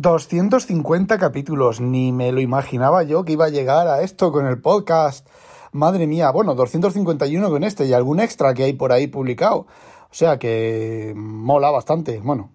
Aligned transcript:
250 0.00 1.18
capítulos, 1.18 1.82
ni 1.82 2.10
me 2.10 2.32
lo 2.32 2.40
imaginaba 2.40 3.02
yo 3.02 3.22
que 3.22 3.32
iba 3.32 3.44
a 3.44 3.50
llegar 3.50 3.86
a 3.86 4.00
esto 4.00 4.32
con 4.32 4.46
el 4.46 4.58
podcast. 4.58 5.28
Madre 5.72 6.06
mía, 6.06 6.30
bueno, 6.30 6.54
251 6.54 7.50
con 7.50 7.64
este 7.64 7.84
y 7.84 7.92
algún 7.92 8.18
extra 8.18 8.54
que 8.54 8.64
hay 8.64 8.72
por 8.72 8.92
ahí 8.92 9.08
publicado. 9.08 9.66
O 10.10 10.12
sea 10.12 10.38
que 10.38 11.12
mola 11.14 11.70
bastante. 11.70 12.18
Bueno, 12.18 12.50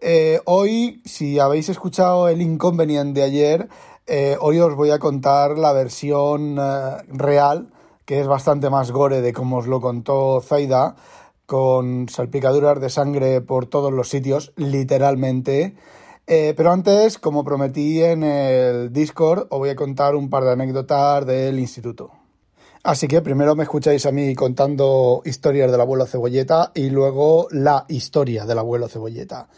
eh, 0.00 0.40
hoy, 0.44 1.00
si 1.06 1.38
habéis 1.38 1.70
escuchado 1.70 2.28
el 2.28 2.42
inconveniente 2.42 3.20
de 3.20 3.26
ayer, 3.26 3.68
eh, 4.06 4.36
hoy 4.38 4.60
os 4.60 4.74
voy 4.74 4.90
a 4.90 4.98
contar 4.98 5.56
la 5.56 5.72
versión 5.72 6.58
eh, 6.60 6.96
real, 7.08 7.72
que 8.04 8.20
es 8.20 8.26
bastante 8.26 8.68
más 8.68 8.90
gore 8.90 9.22
de 9.22 9.32
como 9.32 9.56
os 9.56 9.66
lo 9.66 9.80
contó 9.80 10.42
Zaida, 10.42 10.96
con 11.46 12.10
salpicaduras 12.10 12.82
de 12.82 12.90
sangre 12.90 13.40
por 13.40 13.64
todos 13.64 13.94
los 13.94 14.10
sitios, 14.10 14.52
literalmente. 14.56 15.74
Pero 16.26 16.72
antes, 16.72 17.18
como 17.18 17.44
prometí 17.44 18.02
en 18.02 18.22
el 18.22 18.92
Discord, 18.92 19.46
os 19.50 19.58
voy 19.58 19.70
a 19.70 19.76
contar 19.76 20.14
un 20.14 20.30
par 20.30 20.44
de 20.44 20.52
anécdotas 20.52 21.26
del 21.26 21.58
instituto. 21.58 22.10
Así 22.84 23.06
que 23.06 23.22
primero 23.22 23.54
me 23.54 23.62
escucháis 23.62 24.06
a 24.06 24.12
mí 24.12 24.34
contando 24.34 25.22
historias 25.24 25.70
del 25.70 25.80
abuelo 25.80 26.04
Cebolleta 26.04 26.72
y 26.74 26.90
luego 26.90 27.46
la 27.52 27.84
historia 27.88 28.44
del 28.44 28.58
abuelo 28.58 28.88
Cebolleta. 28.88 29.48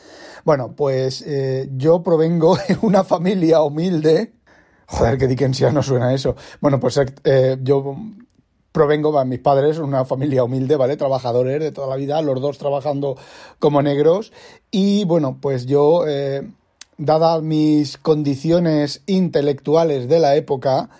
Bueno, 0.44 0.74
pues 0.76 1.22
eh, 1.26 1.70
yo 1.72 2.02
provengo 2.02 2.56
de 2.68 2.76
una 2.82 3.02
familia 3.02 3.62
humilde. 3.62 4.34
Joder, 4.86 5.16
qué 5.16 5.26
dickensiano 5.26 5.82
suena 5.82 6.12
eso. 6.12 6.36
Bueno, 6.60 6.78
pues 6.78 7.00
eh, 7.24 7.56
yo 7.62 7.96
provengo 8.74 9.24
mis 9.24 9.38
padres, 9.38 9.78
una 9.78 10.04
familia 10.04 10.42
humilde, 10.42 10.74
¿vale? 10.74 10.96
Trabajadores 10.96 11.60
de 11.60 11.70
toda 11.70 11.86
la 11.86 11.94
vida, 11.94 12.20
los 12.22 12.40
dos 12.40 12.58
trabajando 12.58 13.16
como 13.60 13.80
negros. 13.82 14.32
Y 14.72 15.04
bueno, 15.04 15.38
pues 15.40 15.66
yo, 15.66 16.08
eh, 16.08 16.42
dadas 16.98 17.40
mis 17.40 17.96
condiciones 17.98 19.02
intelectuales 19.06 20.08
de 20.08 20.18
la 20.18 20.34
época, 20.34 20.90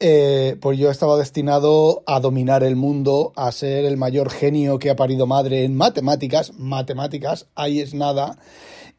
eh, 0.00 0.58
pues 0.60 0.78
yo 0.78 0.90
estaba 0.90 1.16
destinado 1.16 2.02
a 2.04 2.20
dominar 2.20 2.62
el 2.62 2.76
mundo, 2.76 3.32
a 3.36 3.50
ser 3.52 3.86
el 3.86 3.96
mayor 3.96 4.28
genio 4.28 4.78
que 4.78 4.90
ha 4.90 4.96
parido 4.96 5.26
madre 5.26 5.64
en 5.64 5.74
matemáticas, 5.74 6.52
matemáticas, 6.58 7.46
ahí 7.54 7.80
es 7.80 7.94
nada. 7.94 8.36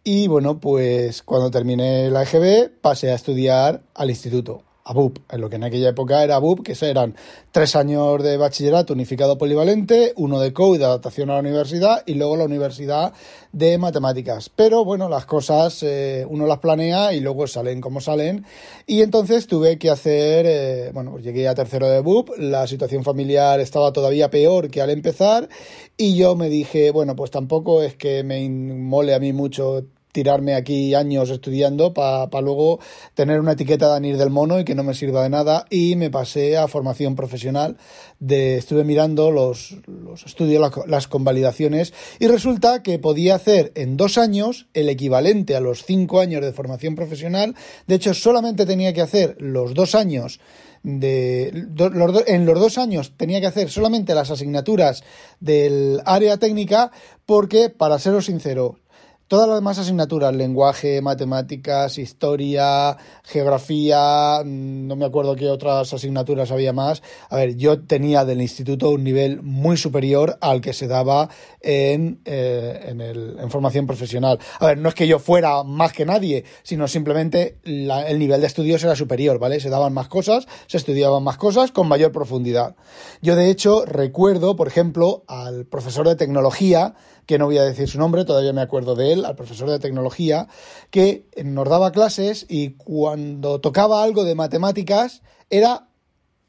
Y 0.03 0.27
bueno, 0.27 0.59
pues 0.59 1.21
cuando 1.21 1.51
terminé 1.51 2.09
la 2.09 2.23
EGB 2.23 2.71
pasé 2.81 3.11
a 3.11 3.15
estudiar 3.15 3.83
al 3.93 4.09
instituto 4.09 4.64
a 4.87 4.93
BUP, 4.93 5.17
en 5.31 5.41
lo 5.41 5.49
que 5.49 5.55
en 5.55 5.63
aquella 5.63 5.89
época 5.89 6.23
era 6.23 6.37
BUP, 6.37 6.61
que 6.63 6.77
eran 6.85 7.15
tres 7.51 7.75
años 7.75 8.21
de 8.21 8.37
bachillerato 8.37 8.93
unificado 8.93 9.35
polivalente, 9.35 10.13
uno 10.15 10.39
de 10.39 10.53
COU 10.53 10.77
de 10.77 10.85
adaptación 10.85 11.31
a 11.31 11.33
la 11.33 11.39
universidad 11.39 12.03
y 12.05 12.13
luego 12.13 12.37
la 12.37 12.45
universidad 12.45 13.11
de 13.51 13.79
matemáticas. 13.79 14.49
Pero 14.49 14.85
bueno, 14.85 15.09
las 15.09 15.25
cosas 15.25 15.81
eh, 15.81 16.23
uno 16.29 16.45
las 16.45 16.59
planea 16.59 17.13
y 17.13 17.19
luego 17.19 17.47
salen 17.47 17.81
como 17.81 17.99
salen. 17.99 18.45
Y 18.85 19.01
entonces 19.01 19.47
tuve 19.47 19.79
que 19.79 19.89
hacer, 19.89 20.45
eh, 20.47 20.91
bueno, 20.93 21.13
pues 21.13 21.23
llegué 21.23 21.47
a 21.47 21.55
tercero 21.55 21.89
de 21.89 22.01
BUP, 22.01 22.37
la 22.37 22.67
situación 22.67 23.03
familiar 23.03 23.59
estaba 23.59 23.91
todavía 23.91 24.29
peor 24.29 24.69
que 24.69 24.83
al 24.83 24.91
empezar 24.91 25.49
y 25.97 26.15
yo 26.15 26.35
me 26.35 26.47
dije, 26.47 26.91
bueno, 26.91 27.15
pues 27.15 27.31
tampoco 27.31 27.81
es 27.81 27.95
que 27.95 28.23
me 28.23 28.47
mole 28.47 29.15
a 29.15 29.19
mí 29.19 29.33
mucho 29.33 29.83
tirarme 30.15 30.55
aquí 30.55 30.95
años 30.95 31.29
estudiando 31.29 31.93
para 31.93 32.41
luego 32.41 32.79
tener 33.15 33.41
una 33.41 33.51
etiqueta 33.51 33.89
de 33.89 33.97
anir 33.97 34.17
del 34.17 34.29
mono 34.29 34.61
y 34.61 34.63
que 34.63 34.73
no 34.73 34.81
me 34.81 34.93
sirva 34.93 35.21
de 35.23 35.29
nada. 35.29 35.65
Y 35.69 35.97
me 35.97 36.09
pasé 36.09 36.57
a 36.57 36.69
formación 36.69 37.17
profesional 37.17 37.75
de 38.19 38.55
estuve 38.55 38.85
mirando 38.85 39.29
los, 39.29 39.75
los 39.87 40.25
estudios 40.25 40.71
las, 40.87 41.09
convalidaciones 41.09 41.93
y 42.17 42.27
resulta 42.27 42.81
que 42.81 42.97
podía 42.97 43.35
hacer 43.35 43.73
en 43.75 43.97
dos 43.97 44.17
años 44.17 44.67
el 44.73 44.87
equivalente 44.87 45.57
a 45.57 45.59
los 45.59 45.83
cinco 45.83 46.21
años 46.21 46.41
de 46.41 46.53
formación 46.53 46.95
profesional. 46.95 47.53
De 47.85 47.95
hecho 47.95 48.13
solamente 48.13 48.65
tenía 48.65 48.93
que 48.93 49.01
hacer 49.01 49.35
los 49.39 49.73
dos 49.73 49.95
años 49.95 50.39
de 50.81 51.47
en 52.27 52.45
los 52.45 52.59
dos 52.59 52.77
años 52.77 53.13
tenía 53.17 53.41
que 53.41 53.47
hacer 53.47 53.71
solamente 53.71 54.13
las 54.13 54.29
asignaturas 54.29 55.03
del 55.39 55.99
área 56.05 56.37
técnica 56.37 56.91
porque 57.25 57.71
para 57.71 57.97
seros 57.97 58.25
sincero 58.27 58.77
Todas 59.27 59.47
las 59.47 59.57
demás 59.57 59.79
asignaturas, 59.79 60.35
lenguaje, 60.35 61.01
matemáticas, 61.01 61.97
historia, 61.97 62.95
geografía, 63.23 64.43
mm, 64.45 64.85
no 64.85 64.95
me 64.95 65.05
acuerdo 65.05 65.35
qué 65.35 65.49
otras 65.49 65.91
asignaturas 65.91 66.51
había 66.51 66.73
más. 66.73 67.01
A 67.31 67.37
ver, 67.37 67.55
yo 67.55 67.81
tenía 67.81 68.23
del 68.23 68.39
instituto 68.39 68.91
un 68.91 69.03
nivel 69.03 69.41
muy 69.41 69.77
superior 69.77 70.37
al 70.41 70.61
que 70.61 70.73
se 70.73 70.87
daba 70.87 71.27
en, 71.59 72.21
eh, 72.25 72.85
en, 72.87 73.01
el, 73.01 73.37
en 73.39 73.49
formación 73.49 73.87
profesional. 73.87 74.37
A 74.59 74.67
ver, 74.67 74.77
no 74.77 74.89
es 74.89 74.93
que 74.93 75.07
yo 75.07 75.17
fuera 75.17 75.63
más 75.63 75.91
que 75.91 76.05
nadie, 76.05 76.45
sino 76.61 76.87
simplemente 76.87 77.57
el 77.63 78.19
nivel 78.19 78.41
de 78.41 78.47
estudios 78.47 78.83
era 78.83 78.95
superior, 78.95 79.39
¿vale? 79.39 79.59
Se 79.59 79.71
daban 79.71 79.91
más 79.91 80.07
cosas, 80.07 80.47
se 80.67 80.77
estudiaban 80.77 81.23
más 81.23 81.37
cosas 81.37 81.71
con 81.71 81.87
mayor 81.87 82.11
profundidad. 82.11 82.75
Yo, 83.23 83.35
de 83.35 83.49
hecho, 83.49 83.85
recuerdo, 83.85 84.55
por 84.55 84.67
ejemplo, 84.67 85.23
al 85.27 85.65
profesor 85.65 86.07
de 86.07 86.15
tecnología, 86.15 86.93
que 87.25 87.37
no 87.37 87.45
voy 87.45 87.57
a 87.57 87.63
decir 87.63 87.87
su 87.87 87.97
nombre, 87.97 88.25
todavía 88.25 88.53
me 88.53 88.61
acuerdo 88.61 88.95
de 88.95 89.13
él, 89.13 89.25
al 89.25 89.35
profesor 89.35 89.69
de 89.69 89.79
tecnología, 89.79 90.47
que 90.91 91.27
nos 91.43 91.67
daba 91.67 91.91
clases 91.91 92.45
y 92.49 92.71
cuando 92.71 93.59
tocaba 93.61 94.03
algo 94.03 94.23
de 94.23 94.35
matemáticas 94.35 95.21
era 95.49 95.89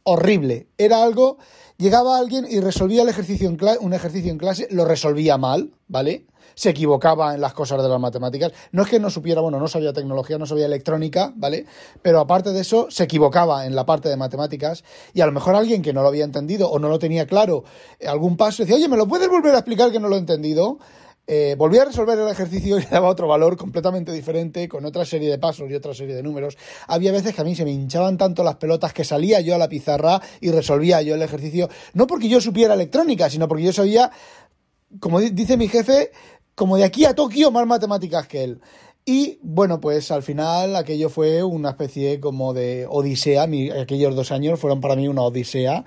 horrible, 0.03 0.69
era 0.79 1.03
algo, 1.03 1.39
llegaba 1.79 2.19
alguien 2.19 2.47
y 2.49 2.61
resolvía 2.61 3.03
el 3.03 3.09
ejercicio 3.09 3.49
en 3.49 3.59
un 3.81 3.93
ejercicio 3.93 4.31
en 4.31 4.39
clase, 4.39 4.69
lo 4.71 4.85
resolvía 4.85 5.37
mal, 5.37 5.73
¿vale? 5.89 6.27
Se 6.57 6.71
equivocaba 6.71 7.35
en 7.35 7.41
las 7.41 7.53
cosas 7.53 7.81
de 7.83 7.89
las 7.89 8.01
matemáticas. 8.01 8.51
No 8.73 8.83
es 8.83 8.89
que 8.89 8.99
no 8.99 9.11
supiera, 9.11 9.43
bueno, 9.43 9.61
no 9.61 9.69
sabía 9.69 9.93
tecnología, 9.93 10.39
no 10.39 10.47
sabía 10.47 10.67
electrónica, 10.67 11.33
¿vale? 11.37 11.67
Pero 12.03 12.19
aparte 12.19 12.53
de 12.53 12.63
eso, 12.63 12.87
se 12.91 13.05
equivocaba 13.05 13.67
en 13.67 13.77
la 13.77 13.85
parte 13.85 14.09
de 14.09 14.17
matemáticas 14.17 14.83
y 15.13 15.21
a 15.21 15.27
lo 15.27 15.33
mejor 15.33 15.55
alguien 15.55 15.83
que 15.83 15.93
no 15.93 16.03
lo 16.03 16.09
había 16.09 16.25
entendido 16.25 16.71
o 16.71 16.79
no 16.79 16.89
lo 16.89 16.99
tenía 16.99 17.27
claro, 17.27 17.65
eh, 18.01 18.09
algún 18.09 18.37
paso, 18.37 18.63
decía, 18.63 18.77
oye, 18.77 18.89
¿me 18.89 18.97
lo 18.97 19.07
puedes 19.07 19.29
volver 19.29 19.55
a 19.55 19.59
explicar 19.59 19.93
que 19.93 20.01
no 20.01 20.09
lo 20.09 20.17
he 20.17 20.19
entendido? 20.19 20.79
Eh, 21.29 21.57
volví 21.59 21.77
a 21.77 21.85
resolver 21.85 22.17
el 22.17 22.29
ejercicio 22.29 22.79
y 22.79 22.83
le 22.83 22.89
daba 22.89 23.09
otro 23.09 23.27
valor 23.27 23.57
completamente 23.57 24.13
diferente, 24.13 24.69
con 24.69 24.85
otra 24.85 25.05
serie 25.05 25.29
de 25.29 25.39
pasos 25.39 25.69
y 25.69 25.75
otra 25.75 25.93
serie 25.93 26.15
de 26.15 26.23
números. 26.23 26.57
Había 26.87 27.11
veces 27.11 27.35
que 27.35 27.41
a 27.41 27.45
mí 27.45 27.55
se 27.55 27.65
me 27.65 27.73
hinchaban 27.73 28.17
tanto 28.17 28.45
las 28.45 28.57
pelotas 28.57 28.93
que 28.93 29.05
salía 29.05 29.41
yo 29.41 29.55
a 29.55 29.59
la 29.59 29.69
pizarra 29.69 30.23
y 30.41 30.53
resolvía 30.53 31.03
yo 31.03 31.17
el 31.17 31.23
ejercicio, 31.23 31.69
no 31.95 32.07
porque 32.07 32.29
yo 32.29 32.41
supiera 32.41 32.75
electrónica, 32.75 33.29
sino 33.29 33.49
porque 33.49 33.65
yo 33.65 33.73
sabía, 33.73 34.11
como 35.01 35.21
dice 35.21 35.57
mi 35.57 35.67
jefe, 35.67 36.13
como 36.57 36.77
de 36.77 36.85
aquí 36.85 37.05
a 37.05 37.15
Tokio, 37.15 37.53
más 37.53 37.67
matemáticas 37.67 38.27
que 38.27 38.43
él. 38.43 38.61
Y 39.05 39.39
bueno, 39.43 39.79
pues 39.79 40.11
al 40.11 40.25
final 40.25 40.75
aquello 40.75 41.09
fue 41.09 41.45
una 41.45 41.71
especie 41.71 42.19
como 42.19 42.53
de 42.55 42.87
odisea. 42.91 43.47
aquellos 43.81 44.17
dos 44.17 44.33
años 44.33 44.59
fueron 44.59 44.81
para 44.81 44.97
mí 44.97 45.07
una 45.07 45.23
odisea 45.23 45.85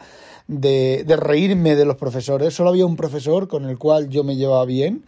de, 0.48 1.04
reírme 1.20 1.76
de 1.76 1.84
los 1.84 1.98
profesores. 1.98 2.54
Solo 2.54 2.70
había 2.70 2.86
un 2.86 2.96
profesor 2.96 3.50
con 3.50 3.66
el 3.66 3.78
cual 3.78 4.08
yo 4.08 4.24
me 4.24 4.38
llevaba 4.38 4.64
bien, 4.64 5.06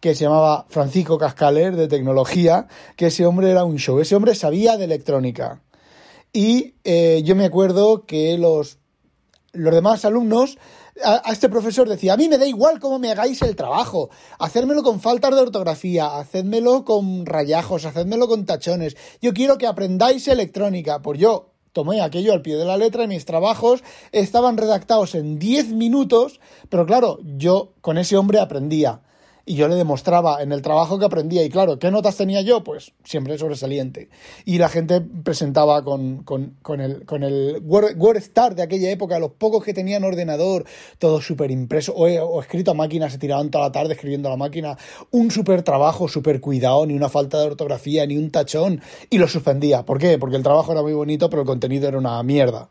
que 0.00 0.16
se 0.16 0.24
llamaba 0.24 0.66
Francisco 0.70 1.18
Cascaler, 1.18 1.76
de 1.76 1.86
tecnología, 1.86 2.66
que 2.96 3.06
ese 3.06 3.26
hombre 3.26 3.50
era 3.50 3.62
un 3.62 3.76
show. 3.76 4.00
Ese 4.00 4.16
hombre 4.16 4.34
sabía 4.34 4.76
de 4.76 4.86
electrónica. 4.86 5.62
Y 6.32 6.74
eh, 6.82 7.22
yo 7.24 7.36
me 7.36 7.44
acuerdo 7.44 8.06
que 8.06 8.36
los, 8.38 8.78
los 9.52 9.74
demás 9.74 10.04
alumnos 10.04 10.58
a, 11.04 11.32
este 11.32 11.48
profesor 11.48 11.88
decía, 11.88 12.14
a 12.14 12.16
mí 12.16 12.28
me 12.28 12.38
da 12.38 12.46
igual 12.46 12.80
cómo 12.80 12.98
me 12.98 13.10
hagáis 13.10 13.42
el 13.42 13.56
trabajo, 13.56 14.10
hacérmelo 14.38 14.82
con 14.82 15.00
faltas 15.00 15.34
de 15.34 15.40
ortografía, 15.40 16.18
hacedmelo 16.18 16.84
con 16.84 17.26
rayajos, 17.26 17.84
hacedmelo 17.84 18.28
con 18.28 18.44
tachones, 18.44 18.96
yo 19.20 19.32
quiero 19.32 19.58
que 19.58 19.66
aprendáis 19.66 20.28
electrónica, 20.28 21.02
por 21.02 21.16
yo 21.16 21.50
tomé 21.72 22.02
aquello 22.02 22.32
al 22.32 22.42
pie 22.42 22.56
de 22.56 22.64
la 22.64 22.76
letra 22.76 23.04
y 23.04 23.08
mis 23.08 23.24
trabajos 23.24 23.82
estaban 24.12 24.56
redactados 24.56 25.14
en 25.14 25.38
10 25.38 25.68
minutos, 25.68 26.40
pero 26.68 26.86
claro, 26.86 27.18
yo 27.22 27.72
con 27.80 27.98
ese 27.98 28.16
hombre 28.16 28.40
aprendía 28.40 29.00
y 29.44 29.54
yo 29.56 29.68
le 29.68 29.74
demostraba 29.74 30.42
en 30.42 30.52
el 30.52 30.62
trabajo 30.62 30.98
que 30.98 31.04
aprendía. 31.04 31.44
Y 31.44 31.50
claro, 31.50 31.78
¿qué 31.78 31.90
notas 31.90 32.16
tenía 32.16 32.42
yo? 32.42 32.62
Pues 32.64 32.92
siempre 33.04 33.38
sobresaliente. 33.38 34.08
Y 34.44 34.58
la 34.58 34.68
gente 34.68 35.00
presentaba 35.00 35.82
con, 35.84 36.22
con, 36.22 36.56
con 36.62 36.80
el, 36.80 37.04
con 37.04 37.22
el 37.22 37.60
Word, 37.64 37.96
de 38.54 38.62
aquella 38.62 38.90
época, 38.90 39.18
los 39.18 39.32
pocos 39.32 39.64
que 39.64 39.74
tenían 39.74 40.04
ordenador, 40.04 40.64
todo 40.98 41.20
súper 41.20 41.50
impreso, 41.50 41.92
o, 41.94 42.40
escrito 42.40 42.70
a 42.70 42.74
máquina, 42.74 43.10
se 43.10 43.18
tiraban 43.18 43.50
toda 43.50 43.64
la 43.64 43.72
tarde 43.72 43.94
escribiendo 43.94 44.28
a 44.28 44.32
la 44.32 44.36
máquina, 44.36 44.76
un 45.10 45.30
súper 45.30 45.62
trabajo, 45.62 46.08
súper 46.08 46.40
cuidado, 46.40 46.86
ni 46.86 46.94
una 46.94 47.08
falta 47.08 47.38
de 47.38 47.46
ortografía, 47.46 48.06
ni 48.06 48.16
un 48.16 48.30
tachón, 48.30 48.80
y 49.10 49.18
lo 49.18 49.28
suspendía. 49.28 49.84
¿Por 49.84 49.98
qué? 49.98 50.18
Porque 50.18 50.36
el 50.36 50.42
trabajo 50.42 50.72
era 50.72 50.82
muy 50.82 50.92
bonito, 50.92 51.28
pero 51.30 51.42
el 51.42 51.46
contenido 51.46 51.88
era 51.88 51.98
una 51.98 52.22
mierda. 52.22 52.68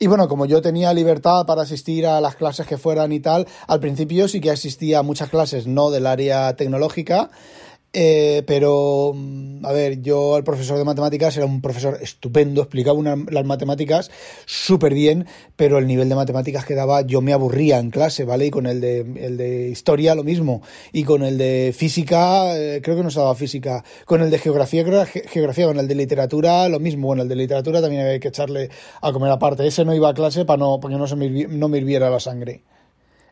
Y 0.00 0.06
bueno, 0.06 0.28
como 0.28 0.46
yo 0.46 0.62
tenía 0.62 0.94
libertad 0.94 1.44
para 1.44 1.62
asistir 1.62 2.06
a 2.06 2.20
las 2.20 2.36
clases 2.36 2.68
que 2.68 2.78
fueran 2.78 3.10
y 3.10 3.18
tal, 3.18 3.48
al 3.66 3.80
principio 3.80 4.28
sí 4.28 4.40
que 4.40 4.52
asistía 4.52 5.00
a 5.00 5.02
muchas 5.02 5.28
clases 5.28 5.66
no 5.66 5.90
del 5.90 6.06
área 6.06 6.54
tecnológica 6.54 7.30
Eh, 7.94 8.42
pero, 8.46 9.12
mm, 9.14 9.64
a 9.64 9.72
ver, 9.72 10.02
yo 10.02 10.36
al 10.36 10.44
profesor 10.44 10.76
de 10.76 10.84
matemáticas 10.84 11.34
era 11.38 11.46
un 11.46 11.62
profesor 11.62 11.98
estupendo, 12.02 12.60
explicaba 12.60 13.00
las 13.30 13.44
matemáticas 13.46 14.10
súper 14.44 14.92
bien, 14.92 15.26
pero 15.56 15.78
el 15.78 15.86
nivel 15.86 16.08
de 16.10 16.14
matemáticas 16.14 16.66
que 16.66 16.74
daba 16.74 17.00
yo 17.00 17.22
me 17.22 17.32
aburría 17.32 17.78
en 17.78 17.90
clase, 17.90 18.24
¿vale? 18.24 18.46
Y 18.46 18.50
con 18.50 18.66
el 18.66 18.82
de, 18.82 19.00
el 19.00 19.38
de 19.38 19.68
historia 19.70 20.14
lo 20.14 20.22
mismo, 20.22 20.62
y 20.92 21.04
con 21.04 21.22
el 21.22 21.38
de 21.38 21.74
física, 21.74 22.56
eh, 22.58 22.82
creo 22.82 22.96
que 22.96 23.02
no 23.02 23.10
se 23.10 23.20
daba 23.20 23.34
física, 23.34 23.82
con 24.04 24.20
el 24.20 24.30
de 24.30 24.38
geografía, 24.38 24.84
creo 24.84 25.06
que 25.06 25.26
geografía, 25.26 25.66
con 25.66 25.78
el 25.78 25.88
de 25.88 25.94
literatura 25.94 26.68
lo 26.68 26.80
mismo, 26.80 27.06
bueno, 27.06 27.22
el 27.22 27.28
de 27.28 27.36
literatura 27.36 27.80
también 27.80 28.02
había 28.02 28.20
que 28.20 28.28
echarle 28.28 28.68
a 29.00 29.12
comer 29.12 29.30
aparte, 29.32 29.66
ese 29.66 29.86
no 29.86 29.94
iba 29.94 30.10
a 30.10 30.14
clase 30.14 30.44
para, 30.44 30.58
no, 30.58 30.78
para 30.78 30.94
que 30.94 30.98
no, 30.98 31.06
se 31.06 31.16
no 31.16 31.68
me 31.68 31.78
hirviera 31.78 32.10
la 32.10 32.20
sangre. 32.20 32.62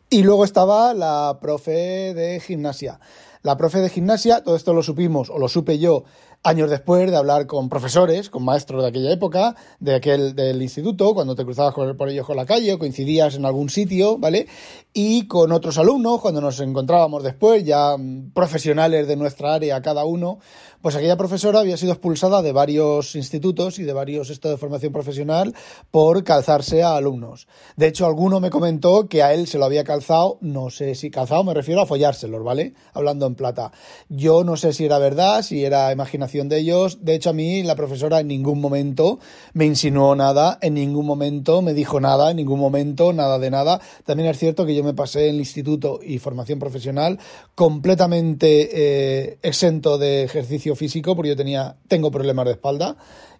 Y 0.09 0.23
luego 0.23 0.45
estaba 0.45 0.93
la 0.93 1.37
profe 1.41 2.13
de 2.13 2.39
gimnasia. 2.39 2.99
La 3.47 3.55
profe 3.55 3.79
de 3.79 3.87
gimnasia, 3.87 4.43
todo 4.43 4.57
esto 4.57 4.73
lo 4.73 4.83
supimos, 4.83 5.29
o 5.29 5.39
lo 5.39 5.47
supe 5.47 5.79
yo, 5.79 6.03
años 6.43 6.69
después 6.69 7.09
de 7.09 7.15
hablar 7.15 7.47
con 7.47 7.69
profesores, 7.69 8.29
con 8.29 8.43
maestros 8.43 8.81
de 8.83 8.89
aquella 8.89 9.09
época, 9.09 9.55
de 9.79 9.95
aquel 9.95 10.35
del 10.35 10.61
instituto, 10.61 11.13
cuando 11.13 11.33
te 11.33 11.45
cruzabas 11.45 11.73
por 11.73 12.09
ellos 12.09 12.25
con 12.25 12.35
la 12.35 12.45
calle 12.45 12.73
o 12.73 12.77
coincidías 12.77 13.35
en 13.35 13.45
algún 13.45 13.69
sitio, 13.69 14.17
¿vale? 14.17 14.47
Y 14.91 15.27
con 15.27 15.53
otros 15.53 15.77
alumnos, 15.77 16.19
cuando 16.19 16.41
nos 16.41 16.59
encontrábamos 16.59 17.23
después, 17.23 17.63
ya 17.63 17.95
mm, 17.97 18.31
profesionales 18.33 19.07
de 19.07 19.15
nuestra 19.15 19.53
área 19.53 19.81
cada 19.81 20.03
uno, 20.03 20.39
pues 20.81 20.95
aquella 20.95 21.17
profesora 21.17 21.59
había 21.59 21.77
sido 21.77 21.93
expulsada 21.93 22.41
de 22.41 22.51
varios 22.51 23.15
institutos 23.15 23.79
y 23.79 23.83
de 23.83 23.93
varios 23.93 24.29
estados 24.29 24.57
de 24.57 24.59
formación 24.59 24.93
profesional 24.93 25.55
por 25.91 26.23
calzarse 26.23 26.83
a 26.83 26.95
alumnos. 26.95 27.47
De 27.75 27.87
hecho, 27.87 28.05
alguno 28.05 28.39
me 28.39 28.49
comentó 28.49 29.07
que 29.07 29.23
a 29.23 29.33
él 29.33 29.47
se 29.47 29.57
lo 29.57 29.65
había 29.65 29.83
calzado, 29.83 30.37
no 30.41 30.69
sé 30.69 30.95
si 30.95 31.09
calzado, 31.09 31.43
me 31.43 31.53
refiero 31.53 31.81
a 31.81 31.85
follárselos, 31.85 32.43
¿vale? 32.43 32.73
Hablando 32.93 33.25
en 33.25 33.35
plata. 33.37 33.71
Yo 34.09 34.43
no 34.43 34.57
sé 34.57 34.73
si 34.73 34.83
era 34.83 34.99
verdad, 34.99 35.41
si 35.43 35.63
era 35.63 35.93
imaginación 35.93 36.49
de 36.49 36.57
ellos. 36.57 37.05
De 37.05 37.15
hecho, 37.15 37.29
a 37.29 37.33
mí 37.33 37.63
la 37.63 37.75
profesora 37.75 38.19
en 38.19 38.27
ningún 38.27 38.59
momento 38.59 39.19
me 39.53 39.65
insinuó 39.65 40.15
nada, 40.15 40.57
en 40.61 40.73
ningún 40.73 41.05
momento 41.05 41.61
me 41.61 41.73
dijo 41.73 42.01
nada, 42.01 42.31
en 42.31 42.37
ningún 42.37 42.59
momento 42.59 43.13
nada 43.13 43.39
de 43.39 43.49
nada. 43.49 43.79
También 44.05 44.29
es 44.29 44.37
cierto 44.37 44.65
que 44.65 44.75
yo 44.75 44.83
me 44.83 44.93
pasé 44.93 45.29
en 45.29 45.35
el 45.35 45.39
instituto 45.39 45.99
y 46.03 46.19
formación 46.19 46.59
profesional 46.59 47.19
completamente 47.55 48.69
eh, 48.73 49.37
exento 49.41 49.97
de 49.97 50.23
ejercicio 50.23 50.75
físico 50.75 51.15
porque 51.15 51.29
yo 51.29 51.35
tenía, 51.35 51.77
tengo 51.87 52.11
problemas 52.11 52.45
de 52.45 52.51
espalda 52.51 52.97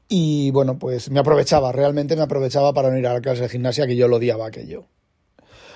y 0.09 0.51
bueno, 0.51 0.79
pues 0.79 1.09
me 1.11 1.19
aprovechaba, 1.19 1.71
realmente 1.71 2.15
me 2.15 2.21
aprovechaba 2.21 2.73
para 2.73 2.89
no 2.89 2.97
ir 2.97 3.07
a 3.07 3.13
la 3.13 3.21
clase 3.21 3.41
de 3.41 3.49
gimnasia 3.49 3.87
que 3.87 3.95
yo 3.95 4.07
lo 4.07 4.17
odiaba 4.17 4.47
aquello. 4.47 4.85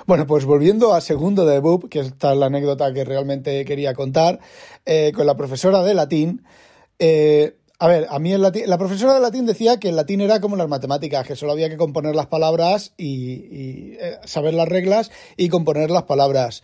Bueno, 0.08 0.26
pues 0.26 0.46
volviendo 0.46 0.94
a 0.94 1.02
segundo 1.02 1.46
de 1.46 1.60
BUP, 1.60 1.90
que 1.90 2.00
esta 2.00 2.34
es 2.34 2.38
la 2.38 2.48
anécdota 2.48 2.94
que 2.94 3.04
realmente 3.04 3.64
quería 3.66 3.94
contar, 3.94 4.40
eh, 4.86 5.12
con 5.16 5.26
la 5.26 5.36
profesora 5.36 5.84
de 5.84 5.94
latín, 5.94 6.44
eh, 7.00 7.58
a 7.80 7.88
ver, 7.88 8.08
a 8.10 8.20
mí 8.20 8.32
el 8.32 8.42
latín, 8.42 8.64
la 8.68 8.78
profesora 8.78 9.16
de 9.16 9.22
latín 9.22 9.46
decía 9.46 9.80
que 9.80 9.90
el 9.90 9.96
latín 9.96 10.22
era 10.22 10.40
como 10.40 10.56
las 10.56 10.68
matemáticas, 10.68 11.26
que 11.26 11.36
solo 11.36 11.52
había 11.52 11.70
que 11.70 11.78
componer 11.78 12.16
las 12.16 12.28
palabras 12.28 12.94
y, 12.98 13.96
eh, 14.00 14.18
saber 14.26 14.54
las 14.54 14.68
reglas 14.68 15.12
y 15.38 15.50
componer 15.50 15.90
las 15.90 16.04
palabras. 16.04 16.64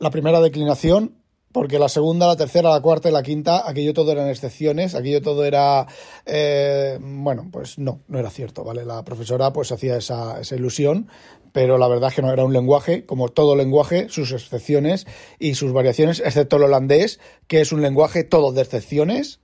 La 0.00 0.10
primera 0.10 0.40
declinación 0.40 1.23
porque 1.54 1.78
la 1.78 1.88
segunda, 1.88 2.26
la 2.26 2.34
tercera, 2.34 2.68
la 2.68 2.82
cuarta 2.82 3.08
y 3.08 3.12
la 3.12 3.22
quinta, 3.22 3.62
aquello 3.64 3.94
todo 3.94 4.10
eran 4.10 4.28
excepciones, 4.28 4.96
aquello 4.96 5.22
todo 5.22 5.44
era, 5.44 5.86
eh, 6.26 6.98
bueno, 7.00 7.48
pues 7.52 7.78
no, 7.78 8.00
no 8.08 8.18
era 8.18 8.28
cierto, 8.28 8.64
¿vale? 8.64 8.84
La 8.84 9.04
profesora 9.04 9.52
pues 9.52 9.70
hacía 9.70 9.96
esa, 9.96 10.40
esa 10.40 10.56
ilusión, 10.56 11.06
pero 11.52 11.78
la 11.78 11.86
verdad 11.86 12.08
es 12.08 12.16
que 12.16 12.22
no 12.22 12.32
era 12.32 12.44
un 12.44 12.52
lenguaje, 12.52 13.06
como 13.06 13.28
todo 13.28 13.54
lenguaje, 13.54 14.08
sus 14.08 14.32
excepciones 14.32 15.06
y 15.38 15.54
sus 15.54 15.72
variaciones, 15.72 16.18
excepto 16.18 16.56
el 16.56 16.64
holandés, 16.64 17.20
que 17.46 17.60
es 17.60 17.70
un 17.70 17.82
lenguaje 17.82 18.24
todo 18.24 18.50
de 18.50 18.60
excepciones. 18.60 19.38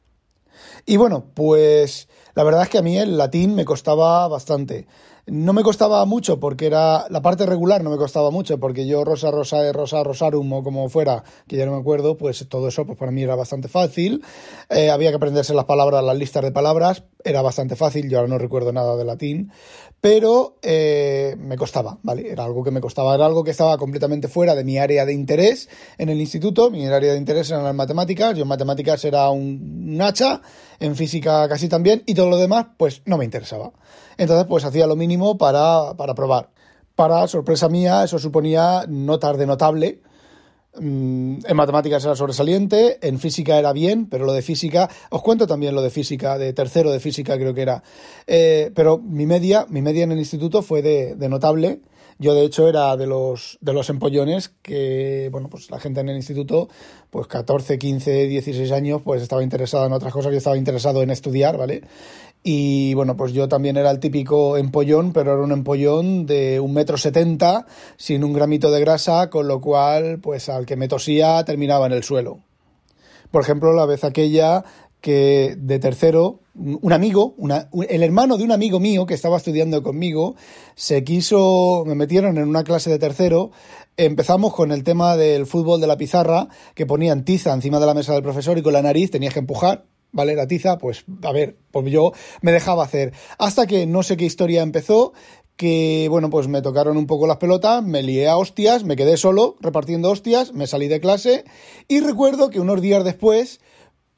Y 0.86 0.96
bueno, 0.96 1.26
pues 1.32 2.08
la 2.34 2.42
verdad 2.42 2.64
es 2.64 2.70
que 2.70 2.78
a 2.78 2.82
mí 2.82 2.98
el 2.98 3.18
latín 3.18 3.54
me 3.54 3.64
costaba 3.64 4.26
bastante. 4.26 4.88
No 5.30 5.52
me 5.52 5.62
costaba 5.62 6.04
mucho 6.06 6.40
porque 6.40 6.66
era 6.66 7.06
la 7.08 7.22
parte 7.22 7.46
regular, 7.46 7.84
no 7.84 7.90
me 7.90 7.96
costaba 7.96 8.32
mucho 8.32 8.58
porque 8.58 8.84
yo 8.84 9.04
rosa, 9.04 9.30
rosa, 9.30 9.72
rosa, 9.72 10.02
rosarum 10.02 10.52
o 10.52 10.64
como 10.64 10.88
fuera, 10.88 11.22
que 11.46 11.56
ya 11.56 11.66
no 11.66 11.72
me 11.72 11.78
acuerdo, 11.78 12.16
pues 12.16 12.48
todo 12.48 12.66
eso 12.66 12.84
pues 12.84 12.98
para 12.98 13.12
mí 13.12 13.22
era 13.22 13.36
bastante 13.36 13.68
fácil. 13.68 14.24
Eh, 14.70 14.90
había 14.90 15.10
que 15.10 15.16
aprenderse 15.16 15.54
las 15.54 15.66
palabras, 15.66 16.02
las 16.02 16.16
listas 16.16 16.42
de 16.42 16.50
palabras, 16.50 17.04
era 17.22 17.42
bastante 17.42 17.76
fácil, 17.76 18.10
yo 18.10 18.18
ahora 18.18 18.28
no 18.28 18.38
recuerdo 18.38 18.72
nada 18.72 18.96
de 18.96 19.04
latín, 19.04 19.52
pero 20.00 20.56
eh, 20.62 21.36
me 21.38 21.56
costaba, 21.56 21.98
¿vale? 22.02 22.32
Era 22.32 22.44
algo 22.44 22.64
que 22.64 22.72
me 22.72 22.80
costaba, 22.80 23.14
era 23.14 23.26
algo 23.26 23.44
que 23.44 23.52
estaba 23.52 23.78
completamente 23.78 24.26
fuera 24.26 24.56
de 24.56 24.64
mi 24.64 24.78
área 24.78 25.06
de 25.06 25.12
interés 25.12 25.68
en 25.96 26.08
el 26.08 26.20
instituto, 26.20 26.72
mi 26.72 26.86
área 26.86 27.12
de 27.12 27.18
interés 27.18 27.50
eran 27.50 27.62
las 27.62 27.74
matemáticas, 27.74 28.36
yo 28.36 28.42
en 28.42 28.48
matemáticas 28.48 29.04
era 29.04 29.30
un 29.30 29.96
hacha, 30.02 30.42
en 30.80 30.96
física 30.96 31.48
casi 31.48 31.68
también, 31.68 32.02
y 32.06 32.14
todo 32.14 32.30
lo 32.30 32.38
demás 32.38 32.66
pues 32.76 33.02
no 33.04 33.18
me 33.18 33.24
interesaba. 33.24 33.72
Entonces, 34.16 34.46
pues 34.48 34.64
hacía 34.64 34.86
lo 34.86 34.96
mínimo 34.96 35.38
para, 35.38 35.94
para 35.96 36.14
probar. 36.14 36.50
Para 36.94 37.26
sorpresa 37.28 37.68
mía, 37.68 38.04
eso 38.04 38.18
suponía 38.18 38.84
notas 38.88 39.38
de 39.38 39.46
notable. 39.46 40.00
Mm, 40.74 41.38
en 41.46 41.56
matemáticas 41.56 42.04
era 42.04 42.14
sobresaliente, 42.14 42.98
en 43.06 43.18
física 43.18 43.58
era 43.58 43.72
bien, 43.72 44.06
pero 44.06 44.24
lo 44.24 44.32
de 44.32 44.42
física, 44.42 44.88
os 45.10 45.22
cuento 45.22 45.46
también 45.46 45.74
lo 45.74 45.82
de 45.82 45.90
física, 45.90 46.38
de 46.38 46.52
tercero 46.52 46.90
de 46.90 47.00
física 47.00 47.36
creo 47.36 47.54
que 47.54 47.62
era. 47.62 47.82
Eh, 48.26 48.70
pero 48.74 48.98
mi 48.98 49.26
media, 49.26 49.66
mi 49.68 49.82
media 49.82 50.04
en 50.04 50.12
el 50.12 50.18
instituto 50.18 50.62
fue 50.62 50.82
de 50.82 51.28
notable 51.28 51.80
yo, 52.20 52.34
de 52.34 52.44
hecho, 52.44 52.68
era 52.68 52.94
de 52.98 53.06
los, 53.06 53.56
de 53.62 53.72
los 53.72 53.88
empollones 53.88 54.50
que, 54.60 55.30
bueno, 55.32 55.48
pues 55.48 55.70
la 55.70 55.80
gente 55.80 56.00
en 56.00 56.10
el 56.10 56.16
instituto, 56.16 56.68
pues 57.08 57.26
14, 57.26 57.78
15, 57.78 58.26
16 58.26 58.70
años, 58.72 59.00
pues 59.02 59.22
estaba 59.22 59.42
interesada 59.42 59.86
en 59.86 59.94
otras 59.94 60.12
cosas, 60.12 60.30
yo 60.30 60.36
estaba 60.36 60.58
interesado 60.58 61.02
en 61.02 61.10
estudiar, 61.10 61.56
¿vale? 61.56 61.82
Y 62.42 62.92
bueno, 62.92 63.16
pues 63.16 63.32
yo 63.32 63.48
también 63.48 63.78
era 63.78 63.90
el 63.90 64.00
típico 64.00 64.58
empollón, 64.58 65.14
pero 65.14 65.32
era 65.32 65.42
un 65.42 65.52
empollón 65.52 66.26
de 66.26 66.60
un 66.60 66.74
metro 66.74 66.98
setenta, 66.98 67.64
sin 67.96 68.22
un 68.22 68.34
gramito 68.34 68.70
de 68.70 68.80
grasa, 68.80 69.30
con 69.30 69.48
lo 69.48 69.62
cual, 69.62 70.18
pues 70.20 70.50
al 70.50 70.66
que 70.66 70.76
me 70.76 70.88
tosía 70.88 71.42
terminaba 71.44 71.86
en 71.86 71.92
el 71.92 72.04
suelo. 72.04 72.40
Por 73.30 73.40
ejemplo, 73.42 73.72
la 73.72 73.86
vez 73.86 74.04
aquella 74.04 74.64
que 75.00 75.56
de 75.58 75.78
tercero, 75.78 76.40
un 76.54 76.92
amigo, 76.92 77.34
el 77.88 78.02
hermano 78.02 78.36
de 78.36 78.44
un 78.44 78.52
amigo 78.52 78.80
mío 78.80 79.06
que 79.06 79.14
estaba 79.14 79.38
estudiando 79.38 79.82
conmigo, 79.82 80.36
se 80.74 81.04
quiso, 81.04 81.84
me 81.86 81.94
metieron 81.94 82.36
en 82.38 82.48
una 82.48 82.64
clase 82.64 82.90
de 82.90 82.98
tercero, 82.98 83.50
empezamos 83.96 84.54
con 84.54 84.72
el 84.72 84.84
tema 84.84 85.16
del 85.16 85.46
fútbol 85.46 85.80
de 85.80 85.86
la 85.86 85.96
pizarra, 85.96 86.48
que 86.74 86.86
ponían 86.86 87.24
tiza 87.24 87.52
encima 87.52 87.80
de 87.80 87.86
la 87.86 87.94
mesa 87.94 88.12
del 88.12 88.22
profesor 88.22 88.58
y 88.58 88.62
con 88.62 88.72
la 88.72 88.82
nariz 88.82 89.10
tenías 89.10 89.32
que 89.32 89.40
empujar, 89.40 89.86
¿vale? 90.12 90.34
La 90.34 90.46
tiza, 90.46 90.78
pues, 90.78 91.04
a 91.22 91.32
ver, 91.32 91.56
pues 91.70 91.90
yo 91.90 92.12
me 92.42 92.52
dejaba 92.52 92.84
hacer. 92.84 93.12
Hasta 93.38 93.66
que 93.66 93.86
no 93.86 94.02
sé 94.02 94.16
qué 94.16 94.26
historia 94.26 94.62
empezó, 94.62 95.12
que, 95.56 96.08
bueno, 96.08 96.30
pues 96.30 96.48
me 96.48 96.62
tocaron 96.62 96.96
un 96.96 97.06
poco 97.06 97.26
las 97.26 97.36
pelotas, 97.36 97.84
me 97.84 98.02
lié 98.02 98.28
a 98.28 98.38
hostias, 98.38 98.82
me 98.84 98.96
quedé 98.96 99.18
solo 99.18 99.56
repartiendo 99.60 100.10
hostias, 100.10 100.54
me 100.54 100.66
salí 100.66 100.88
de 100.88 101.00
clase 101.00 101.44
y 101.86 102.00
recuerdo 102.00 102.48
que 102.48 102.60
unos 102.60 102.80
días 102.80 103.04
después 103.04 103.60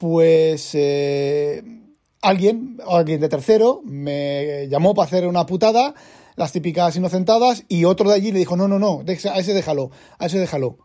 pues 0.03 0.71
eh, 0.73 1.63
alguien, 2.21 2.77
alguien 2.85 3.21
de 3.21 3.29
tercero, 3.29 3.79
me 3.85 4.67
llamó 4.67 4.93
para 4.93 5.05
hacer 5.05 5.25
una 5.25 5.45
putada, 5.45 5.95
las 6.35 6.51
típicas 6.51 6.97
inocentadas, 6.97 7.63
y 7.69 7.85
otro 7.85 8.09
de 8.09 8.15
allí 8.15 8.33
le 8.33 8.39
dijo, 8.39 8.57
no, 8.57 8.67
no, 8.67 8.79
no, 8.79 9.01
a 9.07 9.39
ese 9.39 9.53
déjalo, 9.53 9.91
a 10.19 10.25
ese 10.25 10.39
déjalo. 10.39 10.77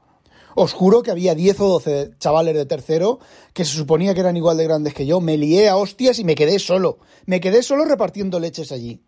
Os 0.54 0.72
juro 0.72 1.02
que 1.02 1.10
había 1.10 1.34
10 1.34 1.60
o 1.62 1.68
12 1.68 2.10
chavales 2.20 2.54
de 2.54 2.64
tercero 2.64 3.18
que 3.54 3.64
se 3.64 3.76
suponía 3.76 4.14
que 4.14 4.20
eran 4.20 4.36
igual 4.36 4.56
de 4.56 4.64
grandes 4.64 4.94
que 4.94 5.04
yo. 5.04 5.20
Me 5.20 5.36
lié 5.36 5.68
a 5.68 5.76
hostias 5.76 6.20
y 6.20 6.24
me 6.24 6.36
quedé 6.36 6.60
solo. 6.60 6.98
Me 7.26 7.40
quedé 7.40 7.64
solo 7.64 7.86
repartiendo 7.86 8.38
leches 8.38 8.70
allí. 8.70 9.00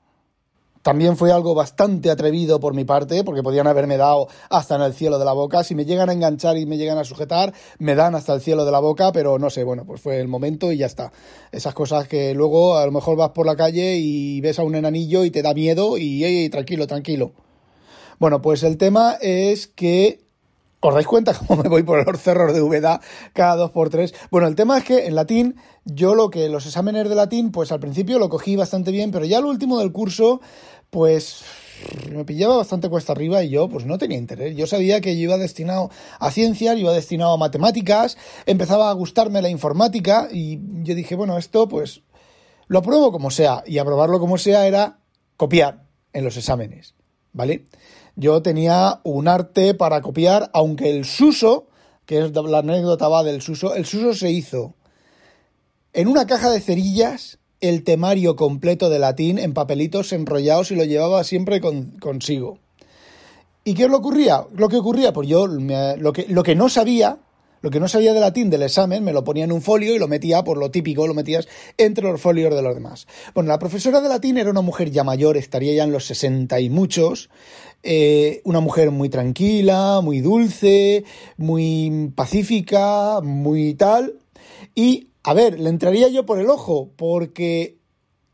También 0.82 1.16
fue 1.18 1.30
algo 1.30 1.54
bastante 1.54 2.10
atrevido 2.10 2.58
por 2.58 2.72
mi 2.72 2.84
parte, 2.84 3.22
porque 3.22 3.42
podían 3.42 3.66
haberme 3.66 3.98
dado 3.98 4.28
hasta 4.48 4.76
en 4.76 4.82
el 4.82 4.94
cielo 4.94 5.18
de 5.18 5.26
la 5.26 5.34
boca. 5.34 5.62
Si 5.62 5.74
me 5.74 5.84
llegan 5.84 6.08
a 6.08 6.14
enganchar 6.14 6.56
y 6.56 6.64
me 6.64 6.78
llegan 6.78 6.96
a 6.96 7.04
sujetar, 7.04 7.52
me 7.78 7.94
dan 7.94 8.14
hasta 8.14 8.32
el 8.32 8.40
cielo 8.40 8.64
de 8.64 8.72
la 8.72 8.80
boca, 8.80 9.12
pero 9.12 9.38
no 9.38 9.50
sé, 9.50 9.62
bueno, 9.62 9.84
pues 9.84 10.00
fue 10.00 10.20
el 10.20 10.28
momento 10.28 10.72
y 10.72 10.78
ya 10.78 10.86
está. 10.86 11.12
Esas 11.52 11.74
cosas 11.74 12.08
que 12.08 12.32
luego 12.32 12.78
a 12.78 12.86
lo 12.86 12.92
mejor 12.92 13.18
vas 13.18 13.30
por 13.30 13.44
la 13.44 13.56
calle 13.56 13.96
y 13.96 14.40
ves 14.40 14.58
a 14.58 14.62
un 14.62 14.74
enanillo 14.74 15.24
y 15.24 15.30
te 15.30 15.42
da 15.42 15.52
miedo 15.52 15.98
y 15.98 16.48
tranquilo, 16.48 16.86
tranquilo. 16.86 17.32
Bueno, 18.18 18.40
pues 18.40 18.62
el 18.62 18.78
tema 18.78 19.18
es 19.20 19.66
que 19.66 20.20
¿Os 20.82 20.94
dais 20.94 21.06
cuenta 21.06 21.34
cómo 21.46 21.62
me 21.62 21.68
voy 21.68 21.82
por 21.82 22.06
los 22.06 22.20
cerros 22.20 22.54
de 22.54 22.62
Úbeda 22.62 23.00
cada 23.34 23.56
dos 23.56 23.70
por 23.70 23.90
tres? 23.90 24.14
Bueno, 24.30 24.48
el 24.48 24.54
tema 24.54 24.78
es 24.78 24.84
que 24.84 25.06
en 25.06 25.14
latín, 25.14 25.56
yo 25.84 26.14
lo 26.14 26.30
que 26.30 26.48
los 26.48 26.64
exámenes 26.64 27.08
de 27.08 27.14
latín, 27.14 27.52
pues 27.52 27.70
al 27.70 27.80
principio 27.80 28.18
lo 28.18 28.30
cogí 28.30 28.56
bastante 28.56 28.90
bien, 28.90 29.10
pero 29.10 29.26
ya 29.26 29.38
al 29.38 29.44
último 29.44 29.78
del 29.78 29.92
curso, 29.92 30.40
pues 30.88 31.44
me 32.10 32.24
pillaba 32.24 32.56
bastante 32.56 32.88
cuesta 32.88 33.12
arriba 33.12 33.42
y 33.42 33.50
yo 33.50 33.68
pues 33.68 33.84
no 33.84 33.98
tenía 33.98 34.18
interés. 34.18 34.56
Yo 34.56 34.66
sabía 34.66 35.00
que 35.00 35.16
yo 35.16 35.22
iba 35.24 35.36
destinado 35.36 35.90
a 36.18 36.30
ciencias, 36.30 36.78
iba 36.78 36.92
destinado 36.92 37.32
a 37.32 37.36
matemáticas, 37.36 38.16
empezaba 38.46 38.90
a 38.90 38.94
gustarme 38.94 39.42
la 39.42 39.50
informática 39.50 40.28
y 40.32 40.60
yo 40.82 40.94
dije, 40.94 41.14
bueno, 41.14 41.36
esto 41.36 41.68
pues 41.68 42.02
lo 42.68 42.78
apruebo 42.78 43.12
como 43.12 43.30
sea 43.30 43.62
y 43.66 43.78
aprobarlo 43.78 44.18
como 44.18 44.38
sea 44.38 44.66
era 44.66 44.98
copiar 45.36 45.84
en 46.12 46.24
los 46.24 46.36
exámenes, 46.36 46.94
¿vale? 47.32 47.66
Yo 48.20 48.42
tenía 48.42 49.00
un 49.02 49.28
arte 49.28 49.72
para 49.72 50.02
copiar, 50.02 50.50
aunque 50.52 50.90
el 50.90 51.06
Suso, 51.06 51.66
que 52.04 52.18
es 52.18 52.32
la 52.32 52.58
anécdota 52.58 53.08
va 53.08 53.24
del 53.24 53.40
Suso. 53.40 53.74
El 53.74 53.86
Suso 53.86 54.14
se 54.14 54.30
hizo 54.30 54.74
en 55.94 56.06
una 56.06 56.26
caja 56.26 56.50
de 56.50 56.60
cerillas 56.60 57.38
el 57.60 57.82
temario 57.82 58.36
completo 58.36 58.90
de 58.90 58.98
latín 58.98 59.38
en 59.38 59.54
papelitos 59.54 60.12
enrollados 60.12 60.70
y 60.70 60.76
lo 60.76 60.84
llevaba 60.84 61.24
siempre 61.24 61.60
consigo. 61.60 62.58
¿Y 63.64 63.74
qué 63.74 63.88
le 63.88 63.94
ocurría? 63.94 64.44
Lo 64.54 64.68
que 64.68 64.76
ocurría, 64.76 65.12
pues 65.12 65.26
yo 65.28 65.46
lo, 65.46 66.12
que, 66.12 66.26
lo 66.28 66.42
que 66.42 66.54
no 66.54 66.68
sabía, 66.68 67.18
lo 67.62 67.70
que 67.70 67.80
no 67.80 67.88
sabía 67.88 68.14
de 68.14 68.20
latín 68.20 68.48
del 68.48 68.62
examen, 68.62 69.04
me 69.04 69.12
lo 69.12 69.24
ponía 69.24 69.44
en 69.44 69.52
un 69.52 69.60
folio 69.60 69.94
y 69.94 69.98
lo 69.98 70.08
metía, 70.08 70.44
por 70.44 70.56
lo 70.58 70.70
típico, 70.70 71.06
lo 71.06 71.14
metías 71.14 71.46
entre 71.76 72.04
los 72.04 72.20
folios 72.20 72.54
de 72.54 72.62
los 72.62 72.74
demás. 72.74 73.06
Bueno, 73.34 73.48
la 73.48 73.58
profesora 73.58 74.00
de 74.00 74.08
latín 74.08 74.38
era 74.38 74.50
una 74.50 74.62
mujer 74.62 74.90
ya 74.90 75.04
mayor, 75.04 75.36
estaría 75.36 75.74
ya 75.74 75.84
en 75.84 75.92
los 75.92 76.06
sesenta 76.06 76.60
y 76.60 76.70
muchos, 76.70 77.28
eh, 77.82 78.42
una 78.44 78.60
mujer 78.60 78.90
muy 78.90 79.08
tranquila, 79.08 80.00
muy 80.02 80.20
dulce, 80.20 81.04
muy 81.36 82.12
pacífica, 82.14 83.20
muy 83.22 83.74
tal, 83.74 84.18
y 84.74 85.08
a 85.22 85.34
ver, 85.34 85.58
le 85.60 85.68
entraría 85.70 86.08
yo 86.08 86.26
por 86.26 86.38
el 86.38 86.50
ojo, 86.50 86.90
porque 86.96 87.78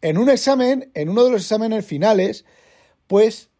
en 0.01 0.19
un 0.19 0.31
examen, 0.31 0.91
en 0.95 1.09
uno 1.09 1.25
de 1.25 1.31
los 1.31 1.43
exámenes 1.43 1.85
finales, 1.85 2.45
pues 3.07 3.51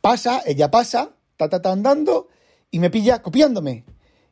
pasa, 0.00 0.42
ella 0.46 0.70
pasa, 0.70 1.14
ta, 1.36 1.48
ta, 1.48 1.62
ta 1.62 1.72
andando, 1.72 2.28
y 2.70 2.78
me 2.78 2.90
pilla 2.90 3.22
copiándome. 3.22 3.84